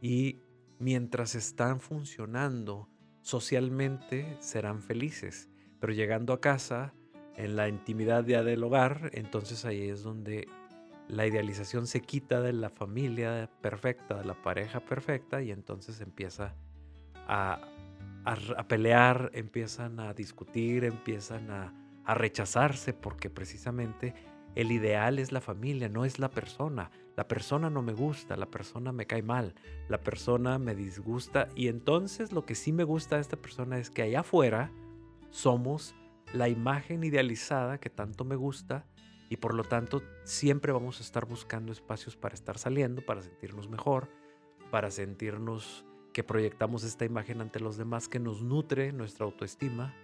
y 0.00 0.40
mientras 0.78 1.34
están 1.34 1.80
funcionando 1.80 2.88
socialmente 3.20 4.36
serán 4.40 4.82
felices, 4.82 5.48
pero 5.80 5.92
llegando 5.92 6.32
a 6.32 6.40
casa, 6.40 6.92
en 7.36 7.56
la 7.56 7.68
intimidad 7.68 8.26
ya 8.26 8.42
del 8.42 8.62
hogar, 8.62 9.10
entonces 9.14 9.64
ahí 9.64 9.88
es 9.88 10.02
donde 10.02 10.48
la 11.08 11.26
idealización 11.26 11.86
se 11.86 12.00
quita 12.00 12.40
de 12.40 12.52
la 12.52 12.70
familia 12.70 13.50
perfecta, 13.60 14.18
de 14.18 14.24
la 14.24 14.42
pareja 14.42 14.80
perfecta, 14.80 15.42
y 15.42 15.50
entonces 15.50 16.00
empieza 16.00 16.54
a, 18.24 18.68
pelear, 18.68 19.30
empiezan 19.34 20.00
a 20.00 20.14
discutir, 20.14 20.84
empiezan 20.84 21.50
a, 21.50 21.74
a 22.04 22.14
rechazarse, 22.14 22.92
porque 22.92 23.30
precisamente 23.30 24.14
el 24.54 24.70
ideal 24.70 25.18
es 25.18 25.32
la 25.32 25.40
familia, 25.40 25.88
no 25.88 26.04
es 26.04 26.18
la 26.18 26.30
persona. 26.30 26.90
La 27.16 27.28
persona 27.28 27.68
no 27.68 27.82
me 27.82 27.92
gusta, 27.92 28.36
la 28.36 28.50
persona 28.50 28.92
me 28.92 29.06
cae 29.06 29.22
mal, 29.22 29.54
la 29.88 30.00
persona 30.00 30.58
me 30.58 30.74
disgusta 30.74 31.48
y 31.54 31.68
entonces 31.68 32.32
lo 32.32 32.46
que 32.46 32.54
sí 32.54 32.72
me 32.72 32.84
gusta 32.84 33.16
de 33.16 33.22
esta 33.22 33.36
persona 33.36 33.78
es 33.78 33.90
que 33.90 34.02
allá 34.02 34.20
afuera 34.20 34.70
somos 35.30 35.94
la 36.32 36.48
imagen 36.48 37.04
idealizada 37.04 37.78
que 37.78 37.90
tanto 37.90 38.24
me 38.24 38.36
gusta 38.36 38.86
y 39.28 39.36
por 39.36 39.54
lo 39.54 39.64
tanto 39.64 40.02
siempre 40.24 40.72
vamos 40.72 41.00
a 41.00 41.02
estar 41.02 41.26
buscando 41.26 41.72
espacios 41.72 42.16
para 42.16 42.34
estar 42.34 42.56
saliendo, 42.58 43.04
para 43.04 43.22
sentirnos 43.22 43.68
mejor, 43.68 44.08
para 44.70 44.90
sentirnos 44.90 45.84
que 46.12 46.22
proyectamos 46.22 46.84
esta 46.84 47.04
imagen 47.04 47.40
ante 47.40 47.60
los 47.60 47.76
demás 47.76 48.08
que 48.08 48.18
nos 48.18 48.42
nutre 48.42 48.92
nuestra 48.92 49.24
autoestima 49.24 49.94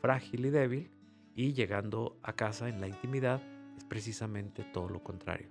frágil 0.00 0.46
y 0.46 0.50
débil 0.50 0.90
y 1.34 1.54
llegando 1.54 2.18
a 2.22 2.34
casa 2.34 2.68
en 2.68 2.80
la 2.80 2.88
intimidad 2.88 3.42
es 3.76 3.84
precisamente 3.84 4.62
todo 4.62 4.88
lo 4.88 5.02
contrario. 5.02 5.48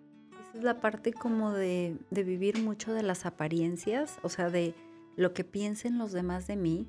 Esa 0.50 0.58
es 0.60 0.64
la 0.64 0.80
parte 0.80 1.12
como 1.12 1.52
de, 1.52 1.98
de 2.12 2.24
vivir 2.24 2.62
mucho 2.62 2.94
de 2.94 3.04
las 3.04 3.26
apariencias, 3.26 4.20
o 4.22 4.30
sea, 4.30 4.50
de 4.50 4.76
lo 5.16 5.34
que 5.34 5.44
piensen 5.44 5.98
los 5.98 6.12
demás 6.12 6.48
de 6.48 6.56
mí, 6.56 6.88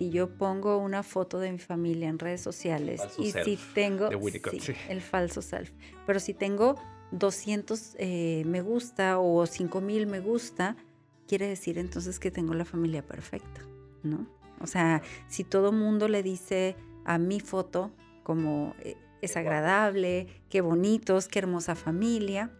si 0.00 0.08
yo 0.08 0.30
pongo 0.38 0.78
una 0.78 1.02
foto 1.02 1.38
de 1.38 1.52
mi 1.52 1.58
familia 1.58 2.08
en 2.08 2.18
redes 2.18 2.40
sociales 2.40 3.02
y 3.18 3.32
si 3.32 3.58
tengo 3.74 4.08
el 4.08 5.00
falso 5.02 5.42
self, 5.42 5.70
pero 6.06 6.20
si 6.20 6.32
tengo 6.32 6.76
200 7.12 7.96
eh, 7.98 8.42
me 8.46 8.62
gusta 8.62 9.18
o 9.18 9.44
5000 9.44 10.06
me 10.06 10.20
gusta, 10.20 10.76
quiere 11.30 11.46
decir 11.46 11.78
entonces 11.78 12.18
que 12.18 12.32
tengo 12.32 12.54
la 12.54 12.64
familia 12.64 13.06
perfecta, 13.06 13.60
¿no? 14.02 14.26
O 14.60 14.66
sea, 14.66 15.00
si 15.28 15.44
todo 15.44 15.70
mundo 15.70 16.08
le 16.08 16.24
dice 16.24 16.74
a 17.04 17.18
mi 17.18 17.38
foto 17.38 17.92
como 18.24 18.74
eh, 18.80 18.96
es 19.22 19.36
agradable, 19.36 20.26
qué 20.48 20.60
bonitos, 20.60 21.28
qué 21.28 21.38
hermosa 21.38 21.76
familia, 21.76 22.50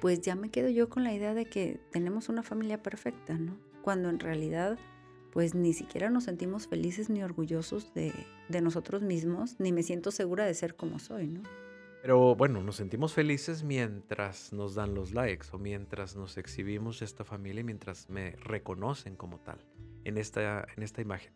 pues 0.00 0.20
ya 0.20 0.36
me 0.36 0.48
quedo 0.48 0.68
yo 0.68 0.88
con 0.88 1.02
la 1.02 1.12
idea 1.12 1.34
de 1.34 1.46
que 1.46 1.80
tenemos 1.90 2.28
una 2.28 2.44
familia 2.44 2.84
perfecta, 2.84 3.34
¿no? 3.34 3.58
Cuando 3.82 4.10
en 4.10 4.20
realidad 4.20 4.78
pues 5.32 5.56
ni 5.56 5.72
siquiera 5.72 6.08
nos 6.08 6.22
sentimos 6.22 6.68
felices 6.68 7.10
ni 7.10 7.24
orgullosos 7.24 7.92
de, 7.94 8.12
nosotros 8.62 9.02
mismos, 9.02 9.56
ni 9.58 9.72
me 9.72 9.82
siento 9.82 10.12
segura 10.12 10.44
de 10.44 10.54
ser 10.54 10.76
como 10.76 11.00
soy, 11.00 11.26
¿no? 11.26 11.42
Pero 12.06 12.36
bueno, 12.36 12.62
nos 12.62 12.76
sentimos 12.76 13.14
felices 13.14 13.64
mientras 13.64 14.52
nos 14.52 14.76
dan 14.76 14.94
los 14.94 15.12
likes 15.12 15.48
o 15.50 15.58
mientras 15.58 16.14
nos 16.14 16.38
exhibimos 16.38 17.02
esta 17.02 17.24
familia 17.24 17.62
y 17.62 17.64
mientras 17.64 18.08
me 18.08 18.36
reconocen 18.36 19.16
como 19.16 19.40
tal 19.40 19.58
en 20.04 20.16
esta, 20.16 20.68
en 20.76 20.84
esta 20.84 21.02
imagen. 21.02 21.32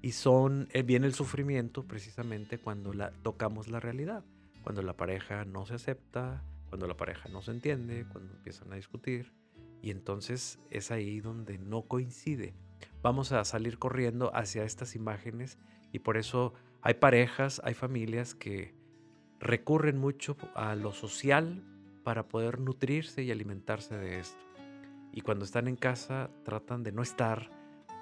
Y 0.00 0.12
son, 0.12 0.68
eh, 0.72 0.82
viene 0.82 1.06
el 1.06 1.12
sufrimiento 1.12 1.86
precisamente 1.86 2.56
cuando 2.56 2.94
la, 2.94 3.10
tocamos 3.10 3.68
la 3.68 3.78
realidad, 3.78 4.24
cuando 4.62 4.80
la 4.80 4.96
pareja 4.96 5.44
no 5.44 5.66
se 5.66 5.74
acepta, 5.74 6.42
cuando 6.70 6.86
la 6.86 6.96
pareja 6.96 7.28
no 7.28 7.42
se 7.42 7.50
entiende, 7.50 8.06
cuando 8.10 8.32
empiezan 8.32 8.72
a 8.72 8.76
discutir. 8.76 9.34
Y 9.82 9.90
entonces 9.90 10.58
es 10.70 10.90
ahí 10.90 11.20
donde 11.20 11.58
no 11.58 11.82
coincide 11.82 12.54
vamos 13.02 13.32
a 13.32 13.44
salir 13.44 13.78
corriendo 13.78 14.34
hacia 14.34 14.64
estas 14.64 14.96
imágenes 14.96 15.58
y 15.92 15.98
por 15.98 16.16
eso 16.16 16.54
hay 16.80 16.94
parejas, 16.94 17.60
hay 17.64 17.74
familias 17.74 18.34
que 18.34 18.74
recurren 19.40 19.98
mucho 19.98 20.36
a 20.54 20.74
lo 20.74 20.92
social 20.92 21.62
para 22.04 22.28
poder 22.28 22.60
nutrirse 22.60 23.22
y 23.22 23.30
alimentarse 23.30 23.96
de 23.96 24.20
esto. 24.20 24.44
Y 25.12 25.22
cuando 25.22 25.44
están 25.44 25.66
en 25.66 25.76
casa 25.76 26.30
tratan 26.44 26.82
de 26.82 26.92
no 26.92 27.02
estar, 27.02 27.50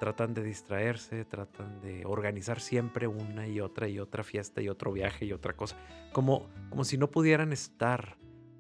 tratan 0.01 0.35
de 0.35 0.43
distraerse, 0.43 1.25
tratan 1.25 1.81
de 1.81 2.05
organizar 2.05 2.61
siempre 2.61 3.07
una 3.07 3.47
y 3.47 3.61
otra 3.61 3.89
y 3.89 3.99
otra 3.99 4.25
fiesta 4.25 4.61
y 4.61 4.69
otro 4.69 4.93
viaje 4.93 5.25
y 5.25 5.33
otra 5.33 5.55
cosa, 5.55 5.77
como, 6.13 6.49
como 6.71 6.85
si 6.85 6.99
no 6.99 7.11
pudieran 7.11 7.53
estar 7.53 8.17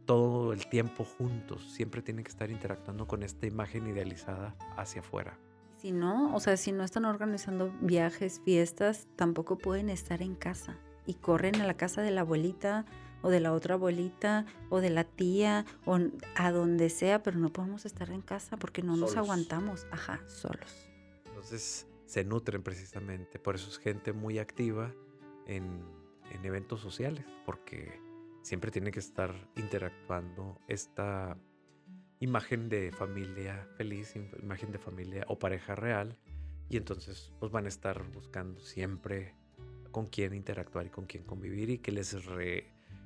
todo 0.06 0.52
el 0.52 0.66
tiempo 0.68 1.04
juntos, 1.04 1.72
siempre 1.72 2.02
tienen 2.02 2.24
que 2.24 2.30
estar 2.30 2.50
interactuando 2.50 3.06
con 3.06 3.22
esta 3.22 3.46
imagen 3.46 3.86
idealizada 3.86 4.54
hacia 4.76 5.00
afuera. 5.00 5.38
Si 5.76 5.92
no, 5.92 6.34
o 6.34 6.40
sea, 6.40 6.56
si 6.56 6.72
no 6.72 6.84
están 6.84 7.04
organizando 7.04 7.70
viajes, 7.80 8.40
fiestas, 8.44 9.06
tampoco 9.16 9.58
pueden 9.58 9.90
estar 9.90 10.22
en 10.22 10.34
casa 10.34 10.78
y 11.06 11.14
corren 11.14 11.60
a 11.60 11.66
la 11.66 11.74
casa 11.74 12.02
de 12.02 12.10
la 12.10 12.22
abuelita 12.22 12.84
o 13.22 13.30
de 13.30 13.40
la 13.40 13.52
otra 13.52 13.74
abuelita 13.74 14.44
o 14.68 14.80
de 14.80 14.90
la 14.90 15.04
tía 15.04 15.64
o 15.86 15.98
a 16.36 16.50
donde 16.50 16.90
sea, 16.90 17.22
pero 17.22 17.38
no 17.38 17.52
podemos 17.52 17.86
estar 17.86 18.10
en 18.10 18.20
casa 18.20 18.56
porque 18.56 18.82
no 18.82 18.96
nos 18.96 19.16
aguantamos, 19.16 19.86
ajá, 19.90 20.20
solos. 20.28 20.90
Entonces 21.26 21.86
se 22.06 22.24
nutren 22.24 22.62
precisamente, 22.62 23.38
por 23.38 23.54
eso 23.54 23.70
es 23.70 23.78
gente 23.78 24.12
muy 24.12 24.38
activa 24.38 24.94
en, 25.46 25.82
en 26.30 26.44
eventos 26.44 26.80
sociales, 26.80 27.24
porque 27.46 27.98
siempre 28.42 28.70
tiene 28.70 28.90
que 28.90 29.00
estar 29.00 29.34
interactuando 29.56 30.60
esta 30.68 31.38
imagen 32.20 32.68
de 32.68 32.92
familia 32.92 33.66
feliz, 33.76 34.14
imagen 34.42 34.70
de 34.70 34.78
familia 34.78 35.24
o 35.28 35.38
pareja 35.38 35.74
real. 35.74 36.18
Y 36.68 36.76
entonces 36.76 37.32
pues 37.40 37.52
van 37.52 37.66
a 37.66 37.68
estar 37.68 38.02
buscando 38.10 38.60
siempre 38.60 39.34
con 39.94 40.06
quién 40.06 40.34
interactuar 40.34 40.86
y 40.86 40.90
con 40.90 41.06
quién 41.06 41.22
convivir 41.22 41.70
y 41.70 41.78
que 41.78 41.92
les, 41.92 42.16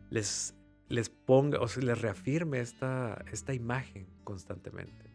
les, 0.08 0.54
les 0.88 1.10
ponga 1.10 1.60
o 1.60 1.68
se 1.68 1.82
les 1.82 2.00
reafirme 2.00 2.60
esta, 2.60 3.22
esta 3.30 3.52
imagen 3.52 4.06
constantemente. 4.24 5.10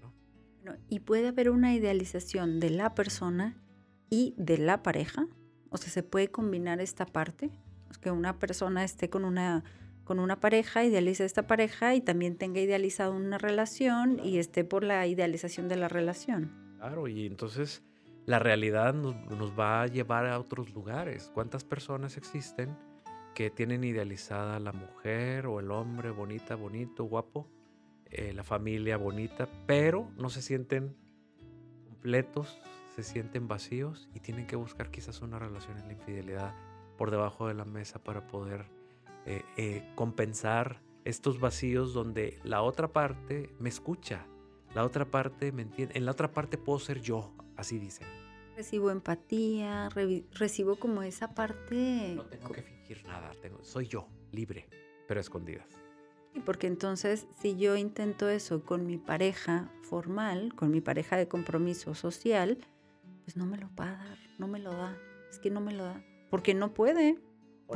¿no? 0.64 0.76
y 0.88 1.00
puede 1.00 1.30
haber 1.30 1.50
una 1.50 1.74
idealización 1.74 2.60
de 2.60 2.70
la 2.70 2.94
persona 2.94 3.58
y 4.12 4.36
de 4.38 4.60
la 4.60 4.84
pareja. 4.84 5.28
O 5.72 5.78
sea, 5.78 5.90
se 5.90 6.04
puede 6.04 6.30
combinar 6.30 6.80
esta 6.80 7.08
parte, 7.08 7.50
que 8.02 8.12
una 8.12 8.38
persona 8.38 8.84
esté 8.84 9.10
con 9.10 9.26
una 9.26 9.64
con 10.04 10.20
una 10.20 10.40
pareja, 10.40 10.84
idealiza 10.84 11.24
esta 11.24 11.48
pareja 11.48 11.96
y 11.96 12.02
también 12.02 12.38
tenga 12.38 12.60
idealizado 12.60 13.16
una 13.16 13.38
relación 13.40 14.20
y 14.24 14.38
esté 14.38 14.64
por 14.64 14.84
la 14.84 15.08
idealización 15.08 15.70
de 15.70 15.78
la 15.78 15.88
relación. 15.88 16.52
Claro, 16.78 17.08
y 17.08 17.26
entonces 17.26 17.82
la 18.26 18.40
realidad 18.40 18.94
nos, 18.94 19.60
va 19.60 19.82
a 19.82 19.88
llevar 19.88 20.26
a 20.28 20.40
otros 20.40 20.74
lugares. 20.74 21.30
¿Cuántas 21.34 21.64
personas 21.64 22.18
existen 22.18 22.78
que 23.36 23.50
tienen 23.50 23.84
idealizada 23.84 24.60
la 24.60 24.72
mujer 24.72 25.48
o 25.48 25.60
el 25.60 25.72
hombre 25.72 26.12
bonita, 26.12 26.56
bonito, 26.56 27.04
guapo, 27.06 27.50
eh, 28.10 28.32
la 28.34 28.44
familia 28.44 28.98
bonita, 28.98 29.50
pero 29.66 30.10
no 30.18 30.30
se 30.30 30.42
sienten 30.42 30.96
completos, 31.86 32.60
se 32.96 33.04
sienten 33.04 33.48
vacíos 33.48 34.08
y 34.14 34.20
tienen 34.20 34.46
que 34.46 34.56
buscar 34.56 34.92
quizás 34.92 35.22
una 35.22 35.40
relación 35.40 35.78
en 35.80 35.88
la 35.88 35.94
infidelidad 35.94 36.54
por 36.98 37.10
debajo 37.10 37.48
de 37.48 37.56
la 37.56 37.66
mesa 37.66 38.04
para 38.04 38.28
poder 38.28 38.68
eh, 39.26 39.44
eh, 39.58 39.84
compensar 39.96 40.82
estos 41.06 41.40
vacíos 41.40 41.94
donde 41.94 42.40
la 42.44 42.62
otra 42.62 42.94
parte 42.94 43.54
me 43.60 43.70
escucha, 43.70 44.28
la 44.76 44.86
otra 44.86 45.06
parte 45.06 45.52
me 45.52 45.64
entiende, 45.64 45.98
en 45.98 46.06
la 46.06 46.12
otra 46.12 46.32
parte 46.32 46.58
puedo 46.58 46.80
ser 46.80 47.02
yo, 47.02 47.34
así 47.58 47.80
dicen. 47.80 48.08
Recibo 48.56 48.92
empatía, 48.92 49.90
recibo 50.34 50.76
como 50.76 51.02
esa 51.02 51.34
parte... 51.34 52.14
No 52.16 52.26
tengo 52.26 52.52
que 52.52 52.62
fingir 52.62 53.04
nada, 53.06 53.32
tengo, 53.42 53.64
soy 53.64 53.88
yo, 53.88 54.08
libre, 54.32 54.70
pero 55.08 55.20
escondidas. 55.20 55.68
Y 56.36 56.40
porque 56.40 56.68
entonces 56.68 57.28
si 57.40 57.56
yo 57.58 57.76
intento 57.76 58.30
eso 58.30 58.64
con 58.64 58.86
mi 58.86 58.98
pareja 58.98 59.72
formal, 59.82 60.54
con 60.56 60.72
mi 60.72 60.82
pareja 60.82 61.18
de 61.18 61.28
compromiso 61.28 61.96
social, 61.96 62.58
pues 63.24 63.38
no 63.38 63.46
me 63.46 63.58
lo 63.58 63.70
va 63.80 63.90
a 63.90 63.98
dar, 63.98 64.18
no 64.38 64.48
me 64.48 64.60
lo 64.60 64.72
da, 64.72 64.98
es 65.30 65.40
que 65.40 65.50
no 65.50 65.62
me 65.62 65.74
lo 65.74 65.86
da, 65.86 66.04
porque 66.30 66.54
no 66.54 66.74
puede, 66.74 67.20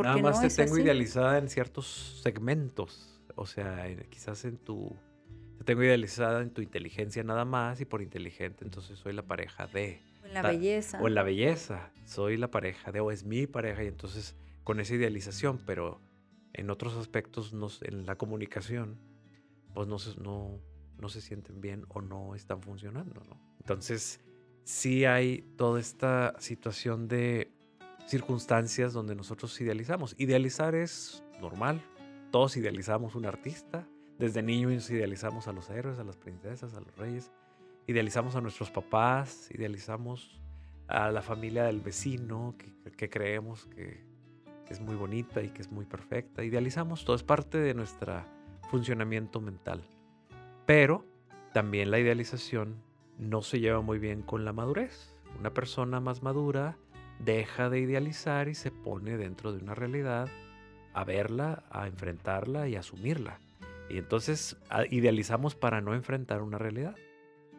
nada 0.04 0.18
más 0.18 0.42
te 0.42 0.50
tengo 0.50 0.78
idealizada 0.78 1.38
en 1.38 1.50
ciertos 1.50 2.20
segmentos. 2.24 3.22
O 3.36 3.46
sea, 3.46 3.86
quizás 4.10 4.46
en 4.46 4.58
tu. 4.58 4.96
Te 5.68 5.74
tengo 5.74 5.84
idealizada 5.84 6.42
en 6.44 6.52
tu 6.52 6.62
inteligencia 6.62 7.26
nada 7.26 7.44
más 7.44 7.82
y 7.82 7.86
por 7.86 8.02
inteligente, 8.02 8.64
entonces 8.64 8.98
soy 9.00 9.12
la 9.12 9.24
pareja 9.24 9.68
de. 9.68 10.00
O 10.24 10.28
en 10.28 10.34
la 10.34 10.42
belleza. 10.42 11.02
O 11.02 11.10
en 11.10 11.14
la 11.14 11.24
belleza. 11.24 11.92
Soy 12.06 12.38
la 12.38 12.50
pareja 12.50 12.94
de, 12.94 13.02
o 13.02 13.12
es 13.12 13.26
mi 13.26 13.48
pareja, 13.48 13.84
y 13.84 13.88
entonces 13.88 14.38
con 14.64 14.80
esa 14.80 14.96
idealización, 14.96 15.60
pero 15.66 16.00
en 16.54 16.70
otros 16.70 16.96
aspectos, 16.96 17.52
no, 17.52 17.68
en 17.82 18.06
la 18.06 18.16
comunicación, 18.16 18.98
pues 19.74 19.90
no 19.90 20.00
se, 20.00 20.18
no, 20.22 20.58
no 21.02 21.10
se 21.10 21.20
sienten 21.20 21.60
bien 21.60 21.84
o 21.90 22.00
no 22.00 22.34
están 22.34 22.62
funcionando, 22.62 23.22
¿no? 23.28 23.38
Entonces, 23.60 24.22
sí 24.64 25.04
hay 25.04 25.42
toda 25.58 25.82
esta 25.82 26.34
situación 26.40 27.10
de 27.10 27.52
circunstancias 28.08 28.94
donde 28.94 29.16
nosotros 29.16 29.60
idealizamos. 29.60 30.16
Idealizar 30.18 30.76
es 30.76 31.26
normal. 31.42 31.82
Todos 32.32 32.56
idealizamos 32.56 33.16
un 33.16 33.26
artista. 33.26 33.86
Desde 34.20 34.42
niños 34.42 34.90
idealizamos 34.90 35.48
a 35.48 35.54
los 35.54 35.70
héroes, 35.70 36.00
a 36.00 36.04
las 36.04 36.18
princesas, 36.18 36.74
a 36.74 36.82
los 36.82 36.96
reyes. 36.98 37.32
Idealizamos 37.86 38.36
a 38.36 38.42
nuestros 38.42 38.72
papás, 38.72 39.50
idealizamos 39.52 40.42
a 40.88 41.12
la 41.12 41.22
familia 41.22 41.66
del 41.66 41.82
vecino 41.82 42.56
que, 42.98 43.10
creemos 43.10 43.66
que, 43.68 44.06
es 44.70 44.82
muy 44.82 44.96
bonita 44.96 45.42
y 45.42 45.50
que 45.50 45.62
es 45.62 45.72
muy 45.72 45.86
perfecta. 45.86 46.44
Idealizamos 46.44 47.06
todo, 47.06 47.16
es 47.16 47.24
parte 47.24 47.60
de 47.60 47.74
nuestro 47.74 48.26
funcionamiento 48.72 49.40
mental. 49.40 49.88
Pero 50.66 51.06
también 51.54 51.92
la 51.92 52.00
idealización 52.00 52.82
no 53.18 53.42
se 53.44 53.60
lleva 53.60 53.82
muy 53.82 54.00
bien 54.00 54.24
con 54.24 54.46
la 54.46 54.52
madurez. 54.52 55.14
Una 55.40 55.54
persona 55.54 56.00
más 56.00 56.24
madura 56.24 56.78
deja 57.20 57.70
de 57.70 57.80
idealizar 57.80 58.50
y 58.50 58.56
se 58.56 58.72
pone 58.72 59.16
dentro 59.18 59.54
de 59.54 59.60
una 59.60 59.76
realidad 59.76 60.28
a 60.94 61.04
verla, 61.04 61.64
a 61.70 61.88
enfrentarla 61.88 62.68
y 62.68 62.76
a 62.76 62.80
asumirla. 62.80 63.40
Y 63.90 63.98
entonces 63.98 64.58
idealizamos 64.90 65.56
para 65.56 65.82
no 65.82 65.94
enfrentar 65.94 66.42
una 66.42 66.58
realidad. 66.58 66.96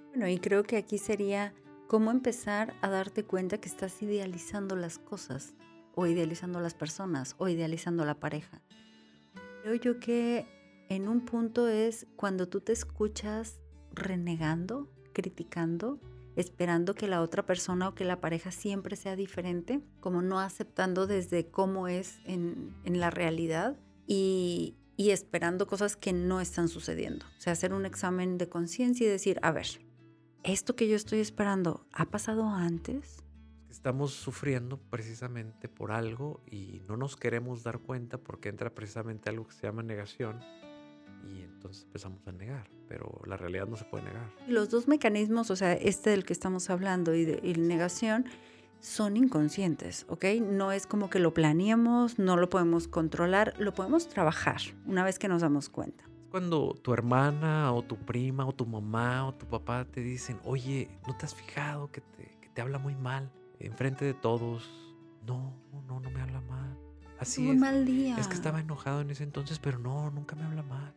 Bueno, 0.08 0.28
y 0.28 0.38
creo 0.38 0.62
que 0.62 0.76
aquí 0.76 0.99
sería 0.99 1.54
cómo 1.87 2.11
empezar 2.11 2.75
a 2.82 2.88
darte 2.88 3.25
cuenta 3.25 3.58
que 3.58 3.68
estás 3.68 4.02
idealizando 4.02 4.76
las 4.76 4.99
cosas, 4.99 5.54
o 5.94 6.06
idealizando 6.06 6.61
las 6.61 6.75
personas, 6.75 7.35
o 7.38 7.49
idealizando 7.49 8.04
la 8.04 8.20
pareja. 8.20 8.62
Creo 9.62 9.75
yo 9.75 9.99
que 9.99 10.47
en 10.88 11.08
un 11.08 11.25
punto 11.25 11.68
es 11.68 12.06
cuando 12.16 12.49
tú 12.49 12.61
te 12.61 12.73
escuchas 12.73 13.61
renegando, 13.92 14.88
criticando, 15.12 15.99
esperando 16.37 16.94
que 16.94 17.08
la 17.08 17.20
otra 17.20 17.44
persona 17.44 17.88
o 17.88 17.94
que 17.94 18.04
la 18.04 18.20
pareja 18.20 18.52
siempre 18.52 18.97
sea 18.97 19.16
diferente, 19.16 19.80
como 20.00 20.23
no 20.23 20.38
aceptando 20.38 21.06
desde 21.06 21.50
cómo 21.50 21.88
es 21.88 22.20
en, 22.25 22.75
la 22.85 23.11
realidad 23.11 23.76
y, 24.06 24.77
y 24.98 25.12
esperando 25.12 25.68
cosas 25.68 25.96
que 25.96 26.12
no 26.12 26.40
están 26.40 26.68
sucediendo. 26.68 27.24
O 27.38 27.40
sea, 27.40 27.52
hacer 27.52 27.72
un 27.72 27.86
examen 27.86 28.36
de 28.36 28.48
conciencia 28.48 29.06
y 29.06 29.08
decir, 29.08 29.38
a 29.42 29.52
ver, 29.52 29.68
¿esto 30.42 30.74
que 30.74 30.88
yo 30.88 30.96
estoy 30.96 31.20
esperando 31.20 31.86
ha 31.92 32.06
pasado 32.06 32.48
antes? 32.48 33.22
Estamos 33.70 34.12
sufriendo 34.12 34.76
precisamente 34.90 35.68
por 35.68 35.92
algo 35.92 36.42
y 36.50 36.82
no 36.88 36.96
nos 36.96 37.14
queremos 37.14 37.62
dar 37.62 37.78
cuenta 37.78 38.18
porque 38.18 38.48
entra 38.48 38.74
precisamente 38.74 39.30
algo 39.30 39.46
que 39.46 39.54
se 39.54 39.68
llama 39.68 39.84
negación 39.84 40.40
y 41.22 41.42
entonces 41.42 41.84
empezamos 41.84 42.26
a 42.26 42.32
negar, 42.32 42.68
pero 42.88 43.20
la 43.24 43.36
realidad 43.36 43.68
no 43.68 43.76
se 43.76 43.84
puede 43.84 44.02
negar. 44.02 44.32
Los 44.48 44.68
dos 44.68 44.88
mecanismos, 44.88 45.52
o 45.52 45.56
sea, 45.56 45.74
este 45.74 46.10
del 46.10 46.24
que 46.24 46.32
estamos 46.32 46.70
hablando 46.70 47.14
y 47.14 47.24
de 47.24 47.40
negación, 47.56 48.24
son 48.80 49.16
inconscientes, 49.16 50.06
¿ok? 50.08 50.25
No 50.42 50.73
es 50.73 50.87
como 50.87 51.11
que 51.11 51.18
lo 51.18 51.35
planeemos, 51.35 52.18
no 52.18 52.37
lo 52.37 52.49
podemos 52.49 52.88
controlar, 52.88 53.54
lo 53.58 53.75
podemos 53.75 54.08
trabajar 54.08 54.61
una 54.87 55.04
vez 55.04 55.18
que 55.18 55.28
nos 55.28 55.42
damos 55.42 55.68
cuenta. 55.68 56.04
Cuando 56.30 56.75
tu 56.82 56.92
hermana 56.92 57.73
o 57.73 57.82
tu 57.82 57.97
prima 57.97 58.47
o 58.47 58.52
tu 58.52 58.66
mamá 58.66 59.26
o 59.26 59.35
tu 59.35 59.47
papá 59.47 59.85
te 59.85 60.00
dicen, 60.00 60.38
oye, 60.44 60.90
¿no 61.06 61.16
te 61.16 61.26
has 61.26 61.35
fijado 61.35 61.90
que 61.90 62.00
te, 62.00 62.38
que 62.40 62.49
te 62.50 62.61
habla 62.61 62.78
muy 62.78 62.94
mal 62.94 63.30
enfrente 63.58 64.04
de 64.04 64.14
todos? 64.14 64.68
No, 65.26 65.54
no, 65.87 66.00
no 66.00 66.11
me 66.11 66.20
habla 66.20 66.40
mal. 66.42 66.76
Así 67.18 67.47
un 67.47 67.54
es. 67.54 67.61
mal 67.61 67.85
día. 67.85 68.16
Es 68.18 68.28
que 68.28 68.35
estaba 68.35 68.61
enojado 68.61 69.00
en 69.00 69.11
ese 69.11 69.25
entonces, 69.25 69.58
pero 69.58 69.78
no, 69.78 70.11
nunca 70.11 70.37
me 70.37 70.44
habla 70.44 70.62
mal. 70.62 70.94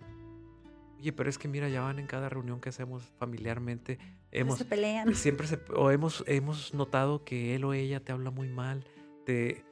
Oye, 1.00 1.14
pero 1.14 1.30
es 1.30 1.38
que 1.38 1.48
mira, 1.48 1.68
ya 1.68 1.82
van 1.82 1.98
en 1.98 2.06
cada 2.06 2.30
reunión 2.30 2.60
que 2.62 2.70
hacemos 2.70 3.04
familiarmente. 3.18 3.98
Hemos, 4.32 4.58
se 4.58 4.66
pelean. 4.66 5.14
Siempre 5.16 5.48
se, 5.48 5.60
o 5.76 5.92
hemos, 5.92 6.24
hemos 6.28 6.74
notado 6.74 7.24
que 7.24 7.56
él 7.56 7.64
o 7.66 7.74
ella 7.74 8.00
te 8.00 8.12
habla 8.12 8.32
muy 8.32 8.50
mal, 8.50 8.86
te, 9.26 9.64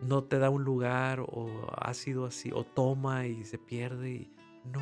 no 0.00 0.24
te 0.24 0.38
da 0.38 0.50
un 0.50 0.64
lugar, 0.64 1.20
o 1.20 1.48
ha 1.76 1.92
sido 1.94 2.26
así, 2.26 2.50
o 2.52 2.64
toma 2.64 3.26
y 3.26 3.44
se 3.44 3.58
pierde. 3.58 4.10
Y, 4.10 4.30
no, 4.64 4.80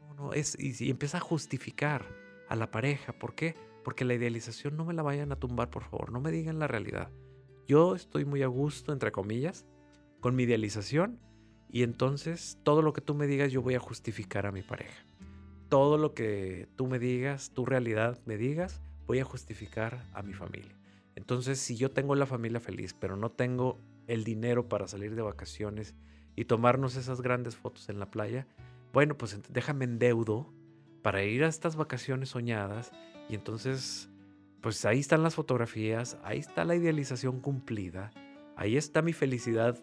no, 0.00 0.14
no. 0.14 0.32
Es, 0.32 0.56
y, 0.58 0.72
y 0.84 0.90
empieza 0.90 1.18
a 1.18 1.20
justificar 1.20 2.06
a 2.48 2.56
la 2.56 2.70
pareja. 2.70 3.12
¿Por 3.12 3.34
qué? 3.34 3.54
Porque 3.84 4.04
la 4.04 4.14
idealización 4.14 4.76
no 4.76 4.84
me 4.84 4.94
la 4.94 5.02
vayan 5.02 5.32
a 5.32 5.36
tumbar, 5.36 5.70
por 5.70 5.84
favor. 5.84 6.12
No 6.12 6.20
me 6.20 6.30
digan 6.30 6.58
la 6.58 6.66
realidad. 6.66 7.10
Yo 7.66 7.94
estoy 7.94 8.24
muy 8.24 8.42
a 8.42 8.48
gusto, 8.48 8.92
entre 8.92 9.12
comillas, 9.12 9.64
con 10.20 10.34
mi 10.36 10.42
idealización 10.42 11.20
y 11.68 11.82
entonces 11.82 12.58
todo 12.62 12.82
lo 12.82 12.92
que 12.92 13.00
tú 13.00 13.14
me 13.14 13.26
digas 13.26 13.52
yo 13.52 13.62
voy 13.62 13.74
a 13.74 13.80
justificar 13.80 14.46
a 14.46 14.52
mi 14.52 14.62
pareja. 14.62 15.06
Todo 15.70 15.96
lo 15.96 16.12
que 16.12 16.68
tú 16.76 16.86
me 16.86 16.98
digas, 16.98 17.52
tu 17.54 17.64
realidad 17.64 18.18
me 18.26 18.36
digas, 18.36 18.82
voy 19.06 19.20
a 19.20 19.24
justificar 19.24 20.04
a 20.12 20.22
mi 20.22 20.34
familia. 20.34 20.76
Entonces 21.14 21.58
si 21.58 21.76
yo 21.76 21.90
tengo 21.90 22.14
la 22.14 22.26
familia 22.26 22.60
feliz, 22.60 22.92
pero 22.92 23.16
no 23.16 23.30
tengo 23.30 23.78
el 24.06 24.24
dinero 24.24 24.68
para 24.68 24.88
salir 24.88 25.14
de 25.14 25.22
vacaciones 25.22 25.94
y 26.36 26.44
tomarnos 26.44 26.96
esas 26.96 27.22
grandes 27.22 27.56
fotos 27.56 27.88
en 27.88 27.98
la 27.98 28.10
playa, 28.10 28.46
bueno, 28.92 29.16
pues 29.16 29.38
déjame 29.48 29.84
en 29.86 29.98
deudo 29.98 30.52
para 31.02 31.22
ir 31.22 31.44
a 31.44 31.48
estas 31.48 31.76
vacaciones 31.76 32.30
soñadas 32.30 32.90
y 33.28 33.34
entonces 33.34 34.10
pues 34.60 34.84
ahí 34.84 34.98
están 34.98 35.22
las 35.22 35.36
fotografías, 35.36 36.18
ahí 36.22 36.38
está 36.38 36.64
la 36.64 36.74
idealización 36.74 37.40
cumplida, 37.40 38.10
ahí 38.56 38.76
está 38.76 39.00
mi 39.02 39.12
felicidad 39.12 39.82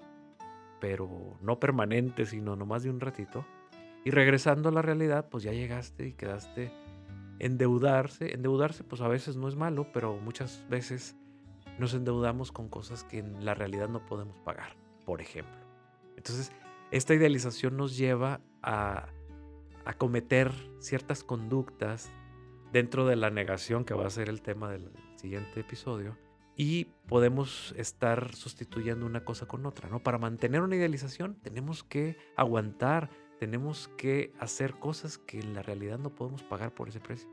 pero 0.79 1.37
no 1.41 1.59
permanente, 1.59 2.25
sino 2.25 2.55
nomás 2.55 2.83
de 2.83 2.89
un 2.89 2.99
ratito. 2.99 3.45
Y 4.07 4.11
regresando 4.11 4.69
a 4.69 4.71
la 4.71 4.81
realidad, 4.81 5.27
pues 5.29 5.43
ya 5.43 5.51
llegaste 5.51 6.07
y 6.07 6.13
quedaste 6.13 6.71
endeudarse. 7.39 8.33
Endeudarse, 8.33 8.85
pues 8.85 9.01
a 9.01 9.09
veces 9.09 9.35
no 9.35 9.49
es 9.49 9.57
malo, 9.57 9.91
pero 9.91 10.15
muchas 10.15 10.63
veces 10.69 11.17
nos 11.77 11.93
endeudamos 11.93 12.53
con 12.53 12.69
cosas 12.69 13.03
que 13.03 13.19
en 13.19 13.43
la 13.43 13.53
realidad 13.53 13.89
no 13.89 14.05
podemos 14.05 14.39
pagar, 14.45 14.77
por 15.05 15.19
ejemplo. 15.19 15.57
Entonces, 16.15 16.53
esta 16.89 17.15
idealización 17.15 17.75
nos 17.75 17.97
lleva 17.97 18.39
a, 18.63 19.09
a 19.83 19.93
cometer 19.97 20.53
ciertas 20.79 21.25
conductas 21.25 22.09
dentro 22.71 23.05
de 23.07 23.17
la 23.17 23.29
negación, 23.29 23.83
que 23.83 23.93
va 23.93 24.07
a 24.07 24.09
ser 24.09 24.29
el 24.29 24.41
tema 24.41 24.71
del 24.71 24.89
siguiente 25.17 25.59
episodio, 25.59 26.17
y 26.55 26.85
podemos 27.09 27.75
estar 27.77 28.33
sustituyendo 28.33 29.05
una 29.05 29.25
cosa 29.25 29.47
con 29.47 29.65
otra, 29.65 29.89
¿no? 29.89 30.01
Para 30.01 30.17
mantener 30.17 30.61
una 30.61 30.77
idealización 30.77 31.35
tenemos 31.41 31.83
que 31.83 32.15
aguantar, 32.37 33.09
tenemos 33.39 33.89
que 33.97 34.33
hacer 34.39 34.75
cosas 34.75 35.17
que 35.17 35.39
en 35.39 35.53
la 35.53 35.61
realidad 35.61 35.99
no 35.99 36.13
podemos 36.13 36.43
pagar 36.43 36.73
por 36.73 36.89
ese 36.89 36.99
precio. 36.99 37.29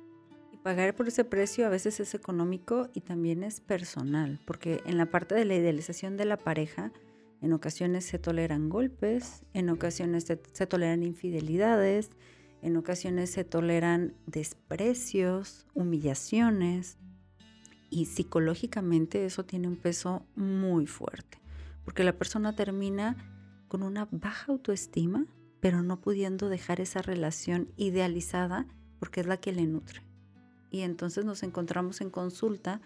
Y 0.52 0.56
pagar 0.58 0.94
por 0.94 1.08
ese 1.08 1.24
precio 1.24 1.66
a 1.66 1.70
veces 1.70 2.00
es 2.00 2.14
económico 2.14 2.88
y 2.94 3.00
también 3.00 3.42
es 3.42 3.60
personal, 3.60 4.40
porque 4.46 4.82
en 4.86 4.98
la 4.98 5.06
parte 5.06 5.34
de 5.34 5.44
la 5.44 5.54
idealización 5.54 6.16
de 6.16 6.24
la 6.24 6.36
pareja, 6.36 6.92
en 7.40 7.52
ocasiones 7.52 8.04
se 8.04 8.18
toleran 8.18 8.68
golpes, 8.68 9.44
en 9.52 9.68
ocasiones 9.68 10.24
se, 10.24 10.40
se 10.52 10.66
toleran 10.66 11.02
infidelidades, 11.02 12.10
en 12.62 12.76
ocasiones 12.76 13.30
se 13.30 13.44
toleran 13.44 14.14
desprecios, 14.26 15.66
humillaciones, 15.74 16.98
y 17.90 18.06
psicológicamente 18.06 19.24
eso 19.24 19.44
tiene 19.44 19.68
un 19.68 19.76
peso 19.76 20.26
muy 20.34 20.86
fuerte, 20.86 21.38
porque 21.84 22.02
la 22.02 22.12
persona 22.12 22.56
termina 22.56 23.16
con 23.68 23.82
una 23.82 24.08
baja 24.10 24.50
autoestima, 24.50 25.26
pero 25.64 25.82
no 25.82 25.98
pudiendo 25.98 26.50
dejar 26.50 26.82
esa 26.82 27.00
relación 27.00 27.72
idealizada 27.78 28.66
porque 28.98 29.22
es 29.22 29.26
la 29.26 29.38
que 29.38 29.50
le 29.50 29.66
nutre. 29.66 30.02
Y 30.70 30.82
entonces 30.82 31.24
nos 31.24 31.42
encontramos 31.42 32.02
en 32.02 32.10
consulta 32.10 32.82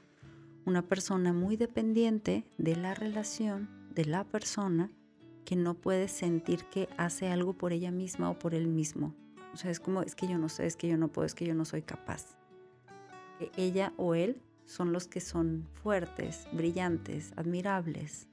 una 0.65 0.83
persona 0.83 1.33
muy 1.33 1.57
dependiente 1.57 2.45
de 2.57 2.77
la 2.77 2.95
relación, 2.95 3.69
de 3.97 4.05
la 4.05 4.23
persona, 4.23 4.93
que 5.45 5.57
no 5.57 5.75
puede 5.75 6.07
sentir 6.07 6.67
que 6.67 6.89
hace 6.97 7.27
algo 7.27 7.53
por 7.53 7.73
ella 7.73 7.91
misma 7.91 8.31
o 8.31 8.39
por 8.39 8.55
él 8.55 8.69
mismo. 8.69 9.13
O 9.53 9.57
sea, 9.57 9.73
es 9.73 9.81
como, 9.81 10.03
es 10.03 10.15
que 10.15 10.29
yo 10.29 10.39
no 10.39 10.49
sé, 10.49 10.65
es 10.65 10.77
que 10.77 10.87
yo 10.87 10.97
no 10.97 11.09
puedo, 11.09 11.27
es 11.27 11.35
que 11.35 11.47
yo 11.47 11.57
no 11.57 11.65
soy 11.65 11.83
capaz. 11.83 12.37
Que 13.41 13.51
ella 13.57 13.93
o 13.97 14.15
él 14.15 14.41
son 14.67 14.93
los 14.93 15.09
que 15.09 15.21
son 15.21 15.67
fuertes, 15.83 16.47
brillantes, 16.53 17.33
admirables. 17.35 18.28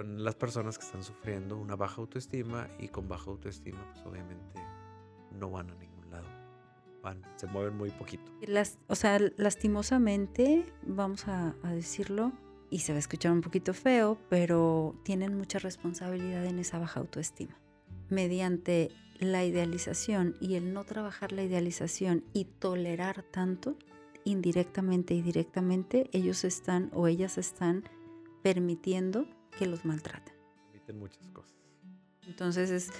Son 0.00 0.24
las 0.24 0.34
personas 0.34 0.78
que 0.78 0.86
están 0.86 1.04
sufriendo 1.04 1.58
una 1.58 1.76
baja 1.76 2.00
autoestima 2.00 2.70
y 2.78 2.88
con 2.88 3.06
baja 3.06 3.30
autoestima 3.30 3.86
pues 3.92 4.06
obviamente 4.06 4.58
no 5.38 5.50
van 5.50 5.68
a 5.68 5.74
ningún 5.74 6.10
lado. 6.10 6.26
Van, 7.02 7.22
se 7.36 7.46
mueven 7.46 7.76
muy 7.76 7.90
poquito. 7.90 8.32
Las, 8.46 8.78
o 8.86 8.94
sea, 8.94 9.18
lastimosamente, 9.36 10.64
vamos 10.86 11.28
a, 11.28 11.54
a 11.62 11.72
decirlo, 11.74 12.32
y 12.70 12.78
se 12.78 12.92
va 12.92 12.96
a 12.96 13.00
escuchar 13.00 13.32
un 13.32 13.42
poquito 13.42 13.74
feo, 13.74 14.16
pero 14.30 14.98
tienen 15.04 15.36
mucha 15.36 15.58
responsabilidad 15.58 16.46
en 16.46 16.60
esa 16.60 16.78
baja 16.78 17.00
autoestima. 17.00 17.60
Mediante 18.08 18.88
la 19.18 19.44
idealización 19.44 20.34
y 20.40 20.54
el 20.54 20.72
no 20.72 20.84
trabajar 20.84 21.32
la 21.32 21.42
idealización 21.42 22.24
y 22.32 22.46
tolerar 22.46 23.22
tanto, 23.22 23.76
indirectamente 24.24 25.12
y 25.12 25.20
directamente 25.20 26.08
ellos 26.12 26.44
están 26.44 26.90
o 26.94 27.06
ellas 27.06 27.36
están 27.36 27.84
permitiendo 28.42 29.26
que 29.60 29.66
los 29.66 29.84
maltraten. 29.84 30.34
Permiten 30.72 30.98
muchas 30.98 31.28
cosas. 31.28 31.54
Entonces 32.26 32.70
es, 32.70 32.90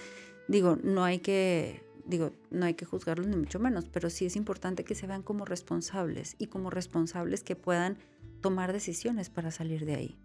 digo, 0.46 0.76
no 0.82 1.04
hay 1.04 1.20
que 1.20 1.82
digo, 2.04 2.32
no 2.50 2.66
hay 2.66 2.74
que 2.74 2.84
juzgarlos 2.84 3.28
ni 3.28 3.36
mucho 3.36 3.58
menos, 3.58 3.86
pero 3.88 4.10
sí 4.10 4.26
es 4.26 4.36
importante 4.36 4.84
que 4.84 4.94
se 4.94 5.06
vean 5.06 5.22
como 5.22 5.46
responsables 5.46 6.36
y 6.38 6.48
como 6.48 6.68
responsables 6.68 7.42
que 7.42 7.56
puedan 7.56 7.96
tomar 8.42 8.74
decisiones 8.74 9.30
para 9.30 9.50
salir 9.50 9.86
de 9.86 9.94
ahí. 9.94 10.18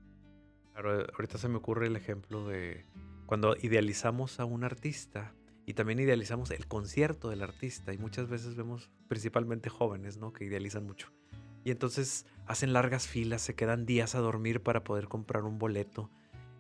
Claro, 0.74 1.06
ahorita 1.14 1.38
se 1.38 1.48
me 1.48 1.56
ocurre 1.56 1.88
el 1.88 1.96
ejemplo 1.96 2.46
de 2.48 2.86
cuando 3.28 3.56
idealizamos 3.62 4.42
a 4.42 4.46
un 4.46 4.66
artista 4.66 5.34
y 5.66 5.74
también 5.74 6.00
idealizamos 6.00 6.52
el 6.52 6.68
concierto 6.68 7.30
del 7.30 7.44
artista 7.44 7.94
y 7.94 7.98
muchas 7.98 8.28
veces 8.28 8.56
vemos 8.56 8.90
principalmente 9.08 9.70
jóvenes, 9.70 10.18
¿no? 10.18 10.34
Que 10.34 10.44
idealizan 10.44 10.86
mucho. 10.86 11.14
Y 11.64 11.72
entonces 11.72 12.26
hacen 12.46 12.74
largas 12.74 13.08
filas, 13.08 13.42
se 13.42 13.56
quedan 13.56 13.86
días 13.86 14.16
a 14.16 14.20
dormir 14.20 14.62
para 14.62 14.84
poder 14.84 15.08
comprar 15.08 15.44
un 15.44 15.60
boleto 15.60 16.12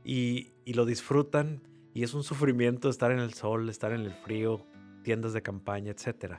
y, 0.05 0.53
lo 0.67 0.85
disfrutan 0.85 1.61
y 1.93 2.03
es 2.03 2.13
un 2.13 2.23
sufrimiento 2.23 2.89
estar 2.89 3.11
en 3.11 3.19
el 3.19 3.33
sol, 3.33 3.67
estar 3.69 3.91
en 3.91 4.01
el 4.01 4.13
frío, 4.13 4.65
tiendas 5.03 5.33
de 5.33 5.41
campaña, 5.41 5.91
etc. 5.91 6.35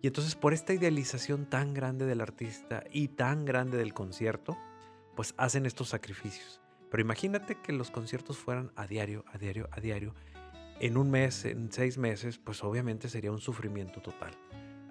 Y 0.00 0.06
entonces 0.06 0.36
por 0.36 0.52
esta 0.52 0.72
idealización 0.72 1.46
tan 1.46 1.74
grande 1.74 2.06
del 2.06 2.20
artista 2.20 2.84
y 2.92 3.08
tan 3.08 3.44
grande 3.44 3.76
del 3.76 3.94
concierto, 3.94 4.56
pues 5.16 5.34
hacen 5.36 5.66
estos 5.66 5.88
sacrificios. 5.88 6.60
Pero 6.90 7.02
imagínate 7.02 7.56
que 7.60 7.72
los 7.72 7.90
conciertos 7.90 8.38
fueran 8.38 8.70
a 8.76 8.86
diario, 8.86 9.24
a 9.32 9.38
diario, 9.38 9.68
a 9.72 9.80
diario. 9.80 10.14
En 10.80 10.96
un 10.96 11.10
mes, 11.10 11.44
en 11.44 11.72
seis 11.72 11.98
meses, 11.98 12.38
pues 12.38 12.62
obviamente 12.62 13.08
sería 13.08 13.32
un 13.32 13.40
sufrimiento 13.40 14.00
total. 14.00 14.32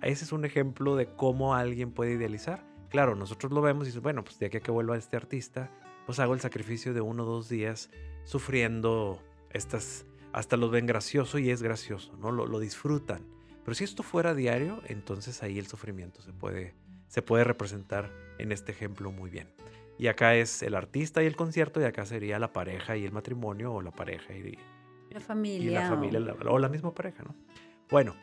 Ese 0.02 0.26
es 0.26 0.32
un 0.32 0.44
ejemplo 0.46 0.96
de 0.96 1.08
cómo 1.16 1.56
alguien 1.56 1.92
puede 1.92 2.14
idealizar. 2.14 2.64
Claro, 2.90 3.16
nosotros 3.16 3.52
lo 3.52 3.62
vemos 3.62 3.86
y 3.86 3.88
dices, 3.88 4.02
bueno, 4.02 4.24
pues 4.24 4.38
de 4.38 4.48
aquí 4.48 4.60
que 4.60 4.72
vuelva 4.72 4.98
este 4.98 5.16
artista, 5.16 5.72
pues 6.08 6.20
hago 6.20 6.34
el 6.34 6.40
sacrificio 6.40 6.94
de 6.94 7.02
uno 7.02 7.24
o 7.24 7.26
dos 7.26 7.50
días 7.50 7.92
sufriendo 8.24 9.22
estas, 9.52 10.06
hasta 10.32 10.56
lo 10.56 10.70
ven 10.70 10.86
gracioso 10.86 11.38
y 11.38 11.52
es 11.52 11.62
gracioso, 11.62 12.16
¿no? 12.18 12.32
Lo, 12.32 12.48
lo 12.48 12.60
disfrutan. 12.60 13.28
Pero 13.66 13.76
si 13.76 13.84
esto 13.84 14.04
fuera 14.04 14.34
diario, 14.34 14.82
entonces 14.86 15.44
ahí 15.44 15.60
el 15.60 15.68
sufrimiento 15.68 16.22
se 16.22 16.32
puede, 16.32 16.74
se 17.10 17.22
puede 17.22 17.44
representar 17.44 18.10
en 18.40 18.54
este 18.54 18.72
ejemplo 18.72 19.12
muy 19.12 19.30
bien. 19.30 19.50
Y 20.00 20.08
acá 20.08 20.36
es 20.36 20.64
el 20.64 20.76
artista 20.76 21.22
y 21.22 21.26
el 21.26 21.36
concierto, 21.36 21.82
y 21.82 21.84
acá 21.84 22.06
sería 22.06 22.40
la 22.40 22.54
pareja 22.54 22.96
y 22.96 23.04
el 23.04 23.12
matrimonio, 23.12 23.74
o 23.74 23.82
la 23.82 23.92
pareja 23.92 24.34
y, 24.34 24.58
la 25.10 25.20
familia. 25.20 25.72
Y 25.72 25.74
la 25.74 25.90
familia, 25.90 26.20
o... 26.46 26.60
La, 26.60 26.70
misma 26.70 26.94
pareja, 26.94 27.24
¿no? 27.24 27.36
Bueno, 27.90 28.16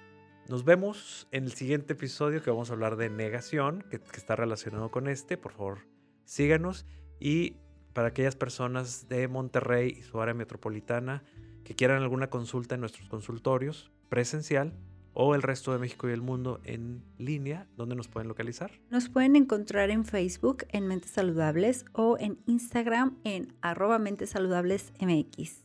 nos 0.48 0.64
vemos 0.64 1.28
en 1.32 1.44
el 1.44 1.52
siguiente 1.52 1.92
episodio 1.92 2.42
que 2.42 2.50
vamos 2.50 2.70
a 2.70 2.72
hablar 2.72 2.96
de 2.96 3.10
negación, 3.10 3.84
que, 3.90 4.00
que 4.00 4.16
está 4.16 4.36
relacionado 4.36 4.90
con 4.90 5.06
este. 5.06 5.36
Por 5.36 5.52
favor, 5.52 5.80
síganos. 6.24 6.86
Y 7.20 7.58
para 7.94 8.08
aquellas 8.08 8.36
personas 8.36 9.08
de 9.08 9.26
Monterrey 9.28 9.96
y 9.98 10.02
su 10.02 10.20
área 10.20 10.34
metropolitana 10.34 11.22
que 11.64 11.74
quieran 11.74 12.02
alguna 12.02 12.28
consulta 12.28 12.74
en 12.74 12.82
nuestros 12.82 13.08
consultorios 13.08 13.90
presencial, 14.10 14.74
o 15.14 15.34
el 15.34 15.42
resto 15.42 15.72
de 15.72 15.78
México 15.78 16.08
y 16.08 16.12
el 16.12 16.20
mundo 16.20 16.60
en 16.64 17.02
línea, 17.18 17.66
¿dónde 17.76 17.94
nos 17.94 18.08
pueden 18.08 18.28
localizar? 18.28 18.72
Nos 18.90 19.08
pueden 19.08 19.36
encontrar 19.36 19.90
en 19.90 20.04
Facebook 20.04 20.66
en 20.70 20.88
Mentes 20.88 21.12
Saludables 21.12 21.84
o 21.92 22.18
en 22.18 22.38
Instagram 22.46 23.16
en 23.24 23.54
arroba 23.62 23.98
Mentes 23.98 24.30
Saludables 24.30 24.92
MX. 25.00 25.62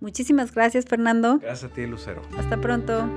Muchísimas 0.00 0.52
gracias, 0.52 0.84
Fernando. 0.84 1.38
Gracias 1.38 1.70
a 1.70 1.74
ti, 1.74 1.86
Lucero. 1.86 2.22
Hasta 2.36 2.60
pronto. 2.60 3.08